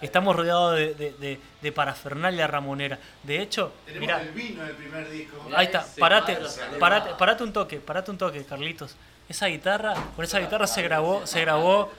[0.00, 2.96] Estamos rodeados de, de, de- de parafernalia ramonera.
[3.24, 5.48] De hecho, Tenemos mirá, el vino del primer disco.
[5.56, 6.38] Ahí está, parate,
[6.78, 8.94] parate, parate un toque, parate un toque, Carlitos.
[9.28, 11.90] Esa guitarra, con esa guitarra se grabó, se grabó,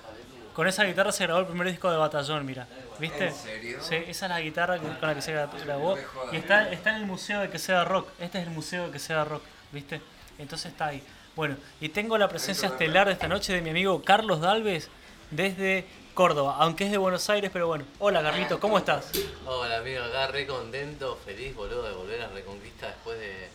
[0.55, 2.67] con esa guitarra se grabó el primer disco de Batallón, mira,
[2.99, 3.27] ¿viste?
[3.27, 3.77] ¿En serio?
[3.81, 5.97] Sí, esa es la guitarra que- con la que se gra- grabó
[6.31, 8.07] y está, está en el museo de que sea rock.
[8.19, 10.01] Este es el museo de que sea rock, ¿viste?
[10.39, 11.03] Entonces está ahí.
[11.35, 14.89] Bueno, y tengo la presencia estelar de esta noche de mi amigo Carlos Dalves
[15.31, 17.83] desde Córdoba, aunque es de Buenos Aires, pero bueno.
[17.99, 19.11] Hola, Carlito, ¿cómo estás?
[19.45, 23.49] Hola amigo, acá re contento, feliz boludo de volver a Reconquista después de,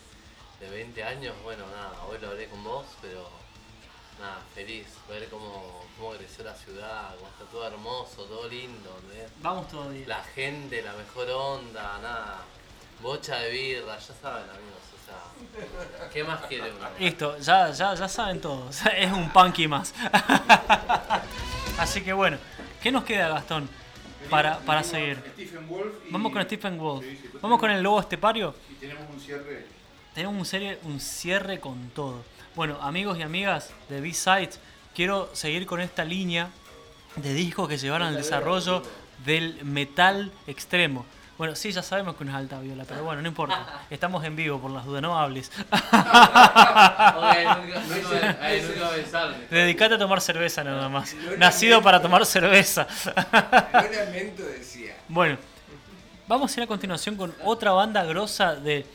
[0.59, 1.33] de 20 años.
[1.41, 3.27] Bueno, nada, hoy lo hablé con vos, pero
[4.21, 9.31] nada, feliz, ver cómo, cómo creció la ciudad, cómo está todo hermoso, todo lindo, ¿entendés?
[9.41, 10.07] Vamos todavía.
[10.07, 12.39] La gente, la mejor onda, nada,
[13.01, 15.05] bocha de birra, ya saben amigos, o
[15.99, 16.87] sea, ¿qué más quiere uno?
[16.99, 18.81] Listo, ya, ya, ya saben todos.
[18.95, 19.93] Es un punky más.
[21.77, 22.37] Así que bueno,
[22.81, 23.67] ¿qué nos queda, Gastón?
[24.29, 25.21] Para, para seguir.
[25.33, 25.93] Stephen Wolf.
[26.07, 27.03] y- Vamos con Stephen Wolf.
[27.03, 28.55] Sí, sí, pues Vamos con el lobo estepario.
[28.69, 29.65] Y tenemos un cierre.
[30.13, 32.23] Tenemos un, serie, un cierre con todo.
[32.53, 34.59] Bueno, amigos y amigas de B-Sides,
[34.93, 36.49] quiero seguir con esta línea
[37.15, 38.83] de discos que llevaron al desarrollo
[39.25, 41.05] del metal extremo.
[41.37, 43.85] Bueno, sí, ya sabemos que no es alta viola, pero bueno, no importa.
[43.89, 45.49] Estamos en vivo, por las dudas, no hables.
[49.49, 51.15] Dedicate a tomar cerveza nada más.
[51.37, 52.85] Nacido para tomar cerveza.
[55.07, 55.37] Bueno,
[56.27, 58.85] vamos a ir a continuación con otra banda grosa de,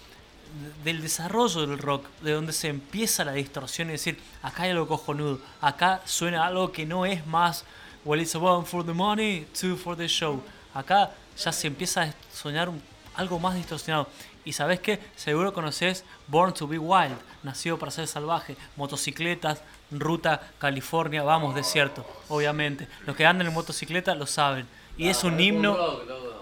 [0.84, 4.86] del desarrollo del rock, de donde se empieza la distorsión y decir, acá hay algo
[4.86, 7.64] cojonudo, acá suena algo que no es más,
[8.04, 10.42] well, it's one for the money, two for the show.
[10.74, 12.80] Acá ya se empieza a soñar un-
[13.14, 14.09] algo más distorsionado.
[14.44, 20.40] Y sabes qué, seguro conoces Born to be Wild, nacido para ser salvaje, motocicletas, ruta
[20.59, 22.86] California, vamos desierto, obviamente.
[23.07, 24.66] Los que andan en motocicleta lo saben.
[24.96, 25.76] Y es un himno,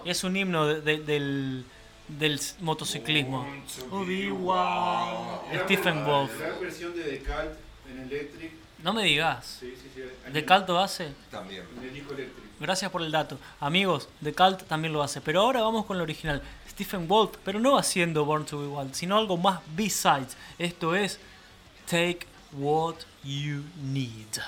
[0.05, 1.65] es un himno de- de- del,
[2.07, 3.45] del motociclismo.
[3.91, 5.39] Obi-Wan.
[5.63, 6.39] Stephen Wolf.
[6.39, 7.57] La versión de Decalt
[7.89, 8.51] en Electric.
[8.83, 9.57] No me digas.
[9.59, 10.31] Sí, sí, sí.
[10.31, 11.11] ¿De Calto hace?
[11.31, 11.63] También.
[12.59, 13.37] Gracias por el dato.
[13.59, 15.21] Amigos, The Cult también lo hace.
[15.21, 16.41] Pero ahora vamos con el original.
[16.69, 20.37] Stephen Wolf, pero no haciendo Born to be Wild, sino algo más B-Sides.
[20.57, 21.19] Esto es
[21.85, 24.41] Take What You Need.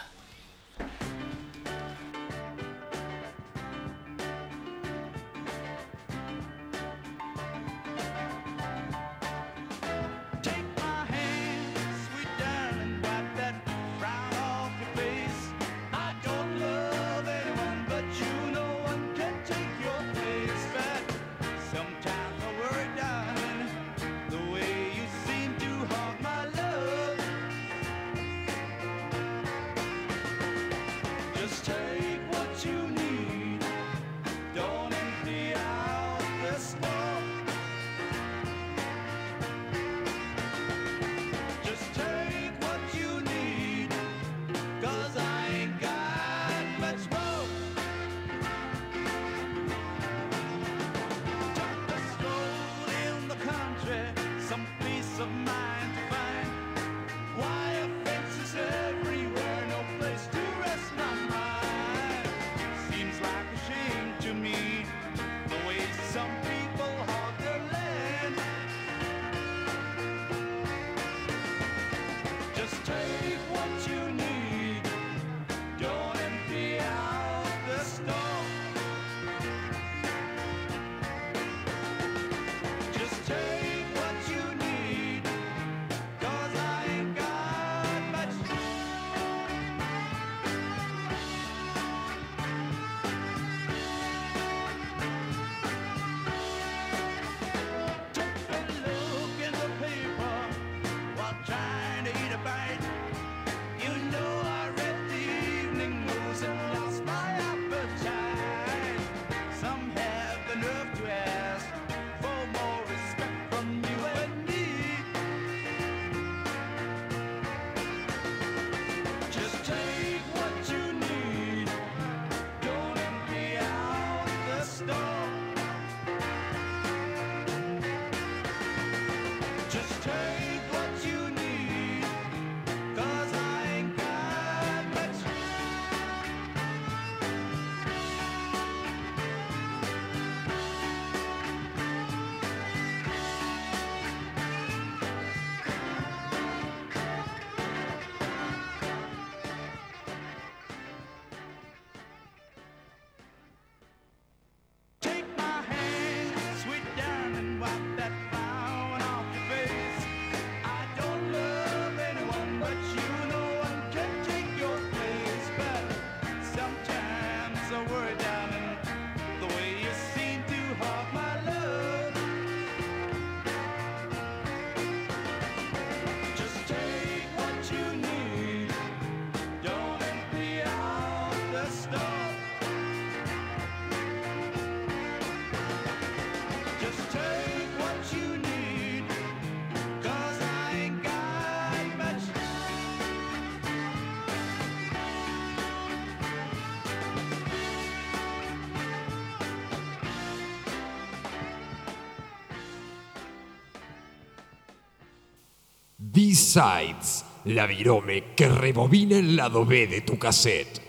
[206.17, 210.81] B-Sides, la virome que rebobina el lado B de tu cassette.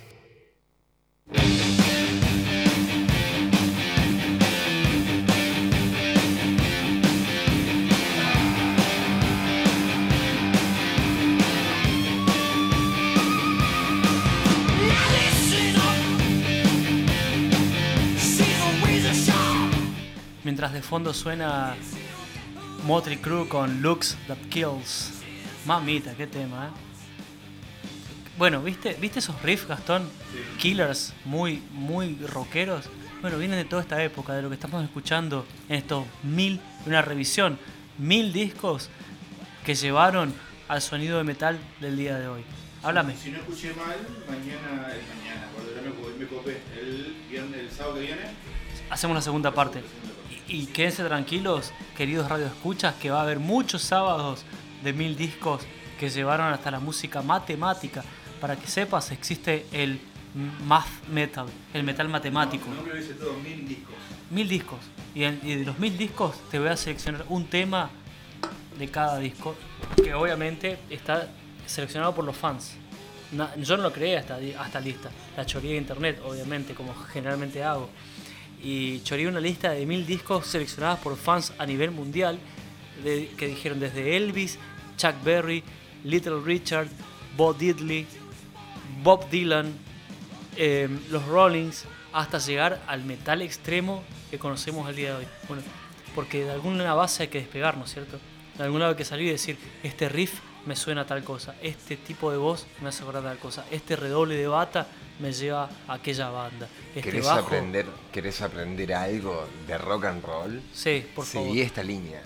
[20.42, 21.76] Mientras de fondo suena
[22.86, 25.17] Motley Crue con Looks That Kills.
[25.68, 26.70] Mamita, qué tema, ¿eh?
[28.38, 30.08] Bueno, ¿viste, ¿viste esos riffs, Gastón?
[30.56, 32.86] Killers, muy, muy rockeros.
[33.20, 37.02] Bueno, vienen de toda esta época, de lo que estamos escuchando en estos mil, una
[37.02, 37.58] revisión,
[37.98, 38.88] mil discos
[39.66, 40.32] que llevaron
[40.68, 42.44] al sonido de metal del día de hoy.
[42.82, 43.14] Háblame.
[43.14, 46.62] Si no escuché mal, mañana es mañana, cuando ya me, me copé.
[46.80, 48.22] El, viernes, el sábado que viene,
[48.88, 49.82] Hacemos la segunda parte.
[50.48, 54.46] Y, y quédense tranquilos, queridos radioescuchas, que va a haber muchos sábados
[54.82, 55.62] de mil discos
[55.98, 58.04] que llevaron hasta la música matemática.
[58.40, 60.00] Para que sepas, existe el
[60.64, 62.66] math metal, el metal matemático.
[62.68, 63.94] nombre lo dice todo, mil discos.
[64.30, 64.78] Mil discos.
[65.14, 67.90] Y, en- y de los mil discos te voy a seleccionar un tema
[68.78, 69.56] de cada disco,
[69.96, 71.28] que obviamente está
[71.66, 72.74] seleccionado por los fans.
[73.32, 75.10] Na- yo no lo creé hasta, hasta lista.
[75.36, 77.90] La choreé de internet, obviamente, como generalmente hago.
[78.62, 82.38] Y choreé una lista de mil discos seleccionados por fans a nivel mundial,
[83.04, 84.58] de- que dijeron desde Elvis,
[84.96, 85.62] Chuck Berry,
[86.04, 86.88] Little Richard,
[87.36, 88.06] Bo Diddley,
[89.02, 89.72] Bob Dylan,
[90.56, 95.26] eh, los Rollings, hasta llegar al metal extremo que conocemos el día de hoy.
[95.46, 95.62] Bueno,
[96.14, 98.18] porque de alguna base hay que despegarnos, ¿cierto?
[98.56, 101.96] De lado hay que salir y decir, este riff me suena a tal cosa, este
[101.96, 104.88] tipo de voz me hace acordar tal cosa, este redoble de bata
[105.20, 107.46] me lleva a aquella banda, este ¿Querés bajo...
[107.46, 110.60] aprender, ¿Querés aprender algo de rock and roll?
[110.74, 111.58] Sí, por Seguí favor.
[111.58, 112.20] esta línea.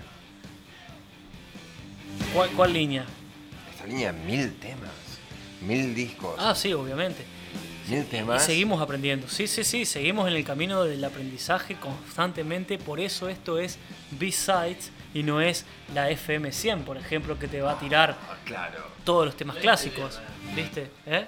[2.33, 3.05] ¿Cuál, cuál línea?
[3.71, 4.89] Esta línea, mil temas,
[5.61, 7.23] mil discos, Ah, sí, obviamente.
[7.87, 8.43] mil Y temas.
[8.45, 9.27] seguimos aprendiendo.
[9.27, 12.77] Sí, sí, sí, seguimos en el camino del aprendizaje constantemente.
[12.77, 13.77] Por eso esto es
[14.11, 18.79] B-Sides y no es la FM 100, por ejemplo, que te va a tirar Claro.
[19.03, 20.19] todos los temas clásicos.
[20.55, 20.89] ¿Viste?
[21.05, 21.27] ¿Eh?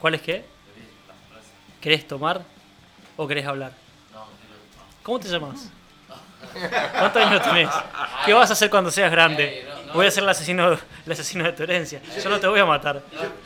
[0.00, 0.44] ¿Cuál es qué?
[1.80, 2.44] ¿Querés tomar
[3.16, 3.72] o querés hablar?
[5.02, 5.70] ¿Cómo te llamas?
[6.98, 7.68] ¿Cuántos años tenés?
[8.24, 9.66] ¿Qué vas a hacer cuando seas grande?
[9.94, 12.00] Voy a ser el asesino, el asesino de tu herencia.
[12.22, 13.02] Yo no te voy a matar.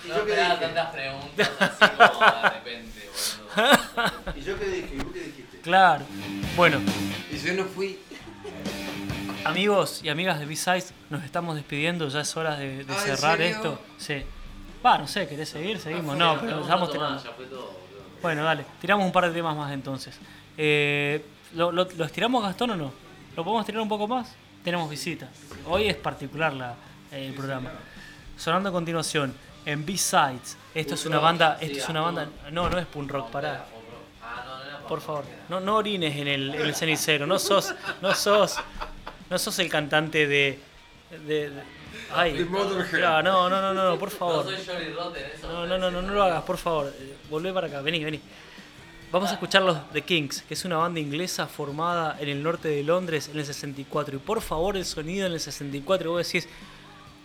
[0.08, 3.10] No esperaba tantas preguntas así como de repente,
[3.56, 4.32] boludo.
[4.36, 4.94] ¿Y yo qué dije?
[4.94, 5.58] ¿Y vos qué dijiste?
[5.60, 6.04] Claro.
[6.56, 6.80] Bueno,
[7.30, 7.98] Y yo no fui.
[9.44, 12.08] amigos y amigas de B-Sides, nos estamos despidiendo.
[12.08, 13.78] Ya es hora de, de Ah, ¿en cerrar esto.
[13.98, 14.22] Sí.
[14.84, 15.78] Va, no sé, ¿querés seguir?
[15.78, 16.16] Seguimos.
[16.16, 17.22] No, pero estamos tirando.
[17.22, 18.02] ya fue todo, boludo.
[18.20, 18.64] Bueno, dale.
[18.80, 20.18] Tiramos un par de temas más entonces.
[20.58, 21.24] Eh,
[21.54, 22.92] ¿lo, lo, lo estiramos, Gastón, o no?
[23.36, 24.34] ¿Lo podemos tirar un poco más?
[24.64, 25.28] Tenemos visita.
[25.66, 26.74] Hoy es particular la,
[27.10, 27.70] el programa.
[28.36, 29.34] Sonando a continuación,
[29.64, 30.56] en B-Sides.
[30.74, 31.58] Esto es una banda.
[31.60, 32.28] Esto es una banda.
[32.50, 33.64] No, no es punk rock, pará.
[34.22, 37.26] Ah, Por favor, no, no orines en el, en el cenicero.
[37.26, 38.56] No sos, no sos,
[39.30, 40.58] no sos el cantante de,
[41.26, 41.62] de, de-
[42.14, 44.46] ay, no, no, no, no, no, por favor.
[45.42, 46.92] no, no, no, no lo hagas, por favor.
[46.98, 48.20] Eh, Volvé para acá, vení, vení.
[49.12, 52.68] Vamos a escuchar los The Kings, que es una banda inglesa formada en el norte
[52.68, 54.16] de Londres en el 64.
[54.16, 56.48] Y por favor, el sonido en el 64, vos decís,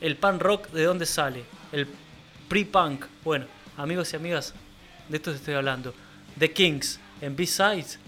[0.01, 1.45] el punk rock, ¿de dónde sale?
[1.71, 1.87] El
[2.49, 3.05] pre-punk.
[3.23, 3.45] Bueno,
[3.77, 4.53] amigos y amigas,
[5.07, 5.93] de esto estoy hablando.
[6.37, 7.99] The Kings, en B-Sides,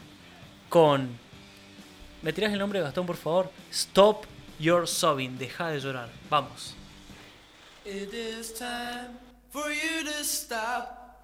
[0.67, 1.17] con...
[2.21, 3.49] ¿Me tirás el nombre, Gastón, por favor?
[3.71, 4.25] Stop
[4.59, 6.09] Your Sobbing, deja de llorar.
[6.29, 6.75] Vamos.
[7.85, 9.17] It is time
[9.53, 11.23] for you to stop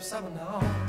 [0.00, 0.79] Gotta stop,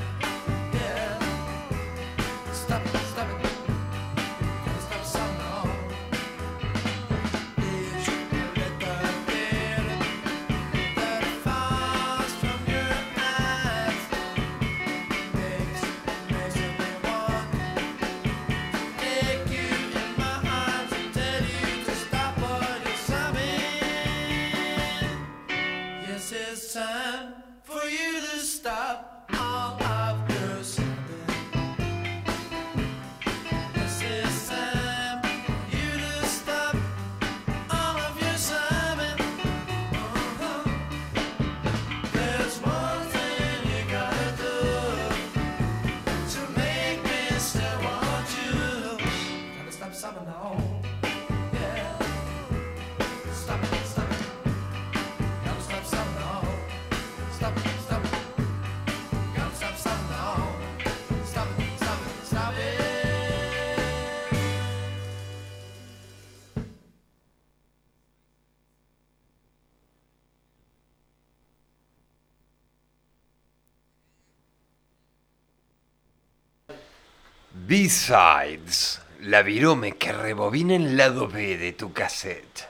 [77.82, 82.70] B-Sides, la virome que rebobina el lado B de tu cassette.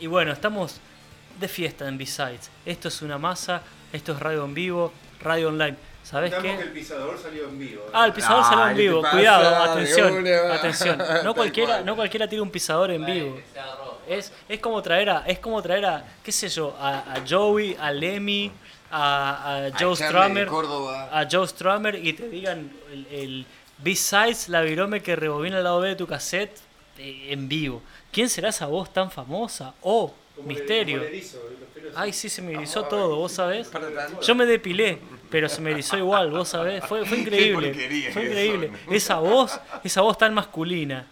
[0.00, 0.80] Y bueno, estamos
[1.40, 2.50] de fiesta en B-Sides.
[2.66, 3.62] Esto es una masa,
[3.92, 5.76] esto es radio en vivo, radio online.
[6.02, 6.68] ¿Sabes Contamos que qué?
[6.68, 7.86] el pisador salió en vivo.
[7.94, 9.00] Ah, el pisador Ah, salió en ¿qué vivo.
[9.02, 10.98] pasa, Cuidado, atención, atención.
[11.24, 11.86] No cualquiera, cual.
[11.86, 13.40] no cualquiera tira un pisador en vivo.
[14.06, 17.74] Es, es como traer a, es como traer a, qué sé yo, a, a Joey,
[17.80, 18.52] a Lemmy,
[18.90, 20.46] a, a Joe Strummer,
[21.10, 23.46] a Joe Strummer y te digan el, el
[23.78, 26.54] B-Sides, la virome que rebobina el lado B de tu cassette
[26.98, 27.82] eh, en vivo.
[28.12, 29.74] ¿Quién será esa voz tan famosa?
[29.82, 30.98] Oh, Como misterio.
[30.98, 31.38] le erizo,
[31.96, 33.70] Ay, sí, se me erizó todo, vos sabés.
[34.22, 34.98] Yo me depilé,
[35.30, 36.84] pero se me erizó igual, vos sabés.
[36.86, 37.72] Fue, fue increíble.
[37.74, 38.72] Fue eso, increíble.
[38.86, 38.92] ¿no?
[38.94, 41.06] Esa voz, esa voz tan masculina,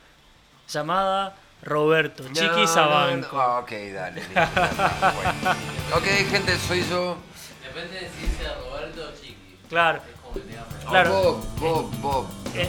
[0.69, 3.29] llamada Roberto, No, Chiqui Sabanco.
[3.37, 3.41] no.
[3.41, 4.23] Ah, Ok, dale.
[4.35, 5.57] bueno.
[5.97, 7.17] Ok, gente, soy yo.
[7.63, 9.37] Depende de si sea Roberto o Chiqui.
[9.69, 10.01] Claro,
[10.35, 10.87] llaman.
[10.89, 11.11] Claro.
[11.13, 12.27] Bob, Bob, Bob.
[12.57, 12.69] eh,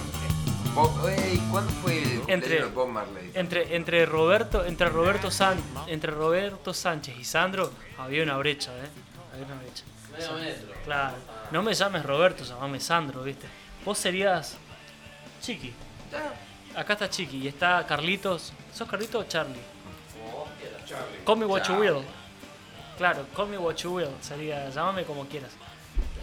[0.73, 0.91] Bob.
[1.51, 2.29] ¿cuándo fue el Entre-
[2.61, 3.31] cumpleaños de Bob Marley?
[3.35, 8.89] entre, entre Roberto, entre Roberto San, entre Roberto Sánchez y Sandro había una brecha, ¿eh?
[9.33, 9.83] Había una brecha.
[10.11, 10.73] Medio metro.
[10.85, 11.15] Claro.
[11.51, 13.47] No me llames Roberto, llamame Sandro, ¿viste?
[13.85, 14.57] Vos serías
[15.41, 15.73] Chiqui.
[16.75, 18.53] Acá está Chiqui y está Carlitos.
[18.73, 19.59] ¿Sos Carlitos o Charlie?
[20.59, 21.01] Quieras.
[21.25, 22.03] Call me what you will.
[22.97, 24.09] Claro, call me what you will.
[24.21, 25.51] Sería, llámame como quieras.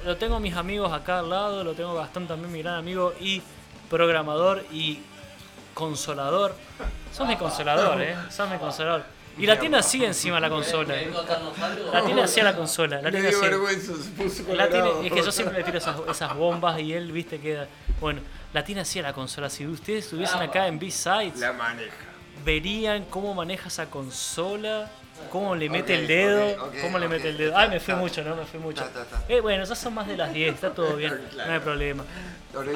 [0.05, 3.13] Lo tengo a mis amigos acá al lado, lo tengo Gastón también, mi gran amigo
[3.21, 3.43] y
[3.91, 5.01] programador y
[5.75, 6.55] consolador.
[7.13, 8.17] Sos mi consolador, eh.
[8.31, 9.05] Sos mi consolador.
[9.39, 10.95] Y la tiene así encima la consola.
[11.93, 13.01] La tiene así a la consola.
[13.01, 13.41] La tiene así.
[13.41, 16.93] vergüenza, se puso La tiene- es que yo siempre le tiro esas, esas bombas y
[16.93, 17.67] él, viste, queda.
[18.01, 18.21] Bueno,
[18.53, 19.49] la tiene así a la consola.
[19.49, 21.95] Si ustedes estuviesen acá en B-Sides, La maneja.
[22.45, 24.91] verían cómo maneja esa consola,
[25.29, 27.57] cómo le mete el dedo, ok, ok, cómo le mete el dedo.
[27.57, 28.37] Ay, me fui mucho, ¿no?
[28.37, 28.85] Me fui mucho.
[29.29, 32.05] Eh, bueno, ya son más de las 10, está todo bien, no hay problema.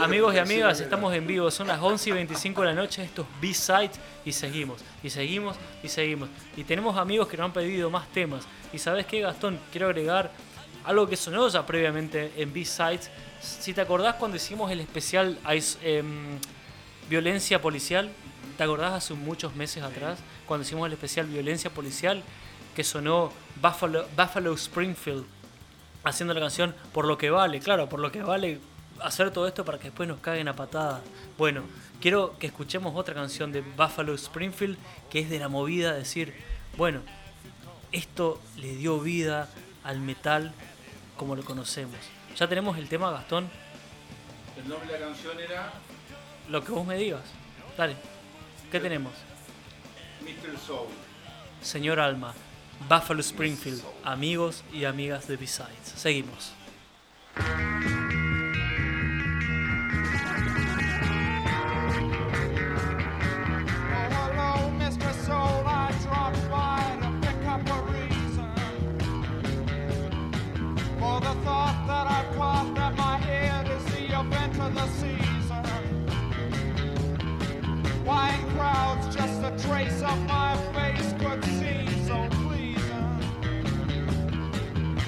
[0.00, 3.26] Amigos y amigas, estamos en vivo, son las 11 y 25 de la noche, estos
[3.40, 6.28] B-Sides, y seguimos, y seguimos, y seguimos.
[6.56, 8.44] Y tenemos amigos que nos han pedido más temas.
[8.72, 10.30] Y sabes qué, Gastón, quiero agregar
[10.84, 13.10] algo que sonó ya previamente en B-Sides.
[13.40, 16.38] Si te acordás cuando hicimos el especial Ice- em,
[17.08, 18.10] Violencia Policial,
[18.56, 20.18] ¿te acordás hace muchos meses atrás?
[20.46, 22.22] Cuando hicimos el especial Violencia Policial,
[22.74, 25.24] que sonó Buffalo, Buffalo Springfield
[26.02, 28.60] haciendo la canción Por lo que vale, claro, por lo que vale
[29.00, 31.02] hacer todo esto para que después nos caguen a patadas.
[31.36, 31.62] Bueno,
[32.00, 34.78] quiero que escuchemos otra canción de Buffalo Springfield
[35.10, 36.34] que es de la movida, decir,
[36.76, 37.00] bueno,
[37.92, 39.48] esto le dio vida
[39.82, 40.52] al metal
[41.16, 41.96] como lo conocemos.
[42.36, 43.48] Ya tenemos el tema, Gastón,
[44.56, 45.72] El nombre de la canción era
[46.48, 47.22] lo que vos me digas.
[47.76, 47.96] Dale,
[48.70, 49.12] ¿qué tenemos?
[50.24, 50.56] Mr.
[50.58, 50.88] Soul.
[51.62, 52.34] Señor Alma,
[52.88, 55.94] Buffalo Springfield, amigos y amigas de B-Sides.
[55.96, 56.52] Seguimos.
[70.98, 75.23] For the thought that I've caught that my head is the event of the season.
[78.06, 78.10] In
[78.50, 82.82] crowds just a trace of my face could seem so pleasing.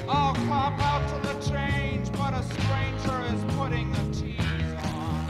[0.09, 5.27] Uh, I'll cop out to the change, but a stranger is putting the tease on.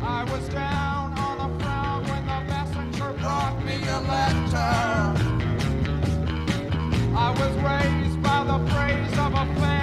[0.00, 4.74] I was down on the ground when the messenger brought me a letter.
[7.16, 9.73] I was raised by the praise of a fan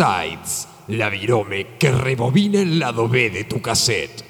[0.00, 4.29] B-Sides, la virome que rebobina el lado B de tu cassette.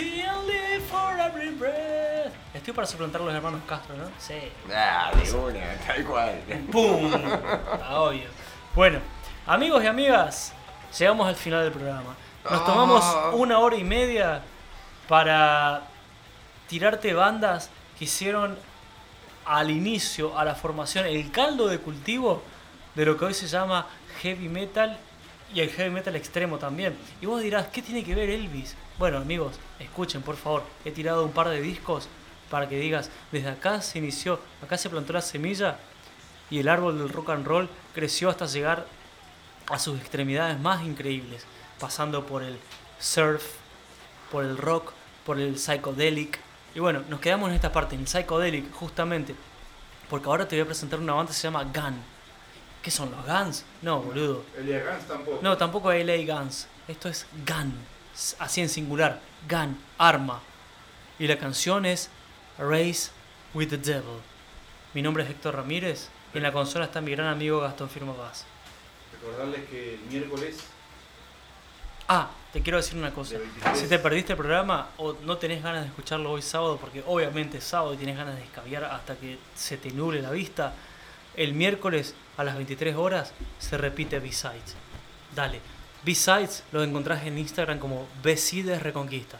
[0.00, 2.32] Eternity and live for every breath.
[2.54, 4.04] Estoy para suplantar a los hermanos Castro, ¿no?
[4.18, 4.34] Sí.
[4.74, 6.40] Ah, de una, tal cual.
[6.70, 7.10] ¡Pum!
[7.82, 8.28] Ah, obvio.
[8.74, 9.00] Bueno,
[9.46, 10.52] amigos y amigas,
[10.98, 12.14] llegamos al final del programa.
[12.48, 13.30] Nos tomamos Ah.
[13.34, 14.42] una hora y media
[15.08, 15.82] para
[16.68, 18.58] tirarte bandas que hicieron
[19.44, 22.42] al inicio, a la formación, el caldo de cultivo
[22.94, 23.86] de lo que hoy se llama
[24.22, 24.98] heavy metal
[25.54, 26.96] y el heavy metal extremo también.
[27.20, 28.76] Y vos dirás, ¿qué tiene que ver Elvis?
[28.98, 30.62] Bueno, amigos, escuchen, por favor.
[30.84, 32.08] He tirado un par de discos
[32.50, 35.78] para que digas, desde acá se inició, acá se plantó la semilla
[36.50, 38.86] y el árbol del rock and roll creció hasta llegar
[39.68, 41.44] a sus extremidades más increíbles,
[41.78, 42.58] pasando por el
[42.98, 43.44] surf,
[44.32, 44.92] por el rock,
[45.24, 46.40] por el psychedelic.
[46.74, 49.34] Y bueno, nos quedamos en esta parte, en el psychedelic, justamente,
[50.08, 52.02] porque ahora te voy a presentar una banda que se llama Gun.
[52.82, 53.64] ¿Qué son los Guns?
[53.82, 54.44] No, boludo.
[54.56, 55.38] Elia Gans tampoco.
[55.42, 56.66] No, tampoco hay LA Guns.
[56.88, 57.74] Esto es Gun,
[58.38, 59.20] así en singular.
[59.48, 60.40] Gun, arma.
[61.18, 62.08] Y la canción es
[62.58, 63.10] Race
[63.52, 64.20] with the Devil.
[64.94, 68.14] Mi nombre es Héctor Ramírez y en la consola está mi gran amigo Gastón Firmo
[68.14, 68.46] Paz.
[69.12, 70.56] Recordarles que el miércoles
[72.12, 73.34] Ah, te quiero decir una cosa.
[73.34, 73.78] De 23.
[73.78, 77.58] Si te perdiste el programa o no tenés ganas de escucharlo hoy sábado, porque obviamente
[77.58, 80.74] es sábado y tienes ganas de escabiar hasta que se te nuble la vista,
[81.36, 84.74] el miércoles a las 23 horas se repite B-Sides.
[85.34, 85.60] Dale.
[86.04, 89.38] B-Sides lo encontrás en Instagram como Besides Reconquista.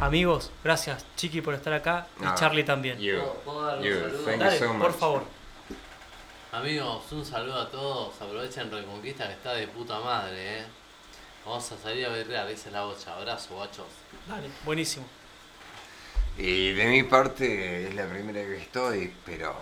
[0.00, 2.98] Amigos, gracias Chiqui por estar acá y Ah, Charlie también.
[2.98, 3.94] You, ¿Puedo dar un you,
[4.38, 5.24] Dale, you so por favor.
[6.52, 8.14] Amigos, un saludo a todos.
[8.22, 10.64] Aprovechen Reconquista que está de puta madre, eh.
[11.44, 13.14] Vamos a salir a berrear, es la bocha.
[13.14, 13.86] Abrazo, guachos.
[14.28, 15.04] Dale, buenísimo.
[16.38, 19.54] Y de mi parte es la primera que estoy, pero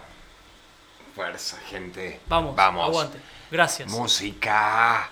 [1.15, 2.21] fuerza, gente.
[2.27, 2.87] Vamos, Vamos.
[2.87, 3.19] aguante.
[3.51, 3.91] Gracias.
[3.91, 5.11] Música.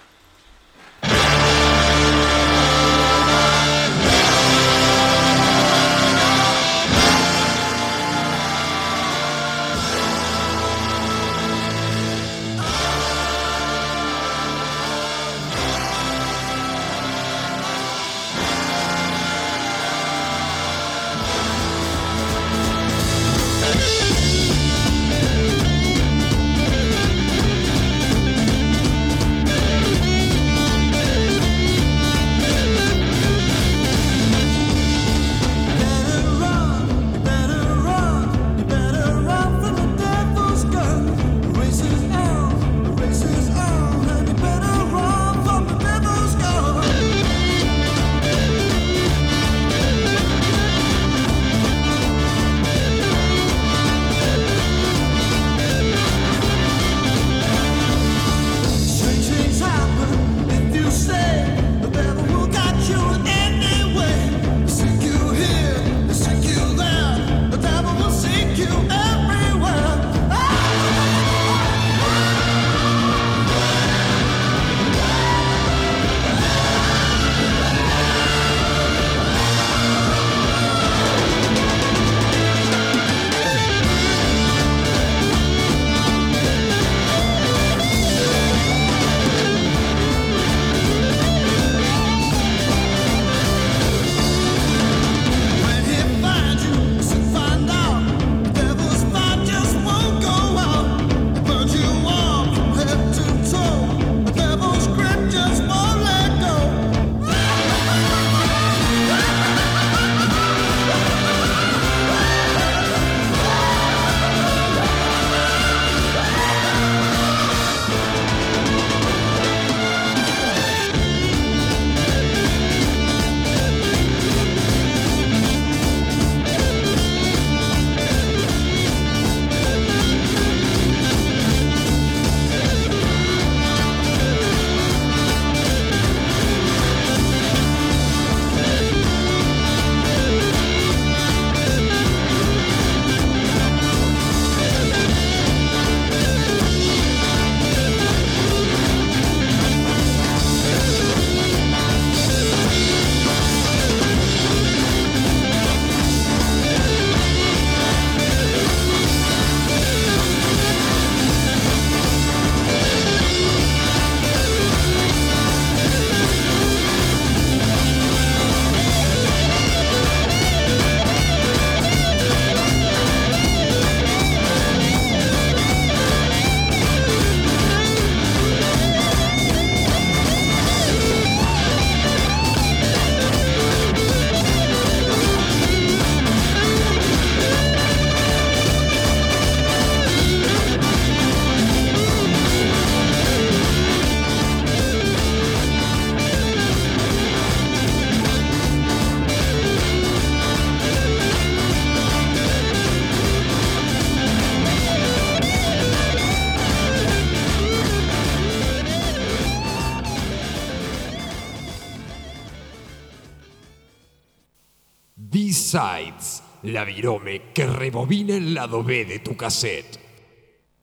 [215.68, 219.97] B-Sides, la virome que rebobina el lado B de tu cassette.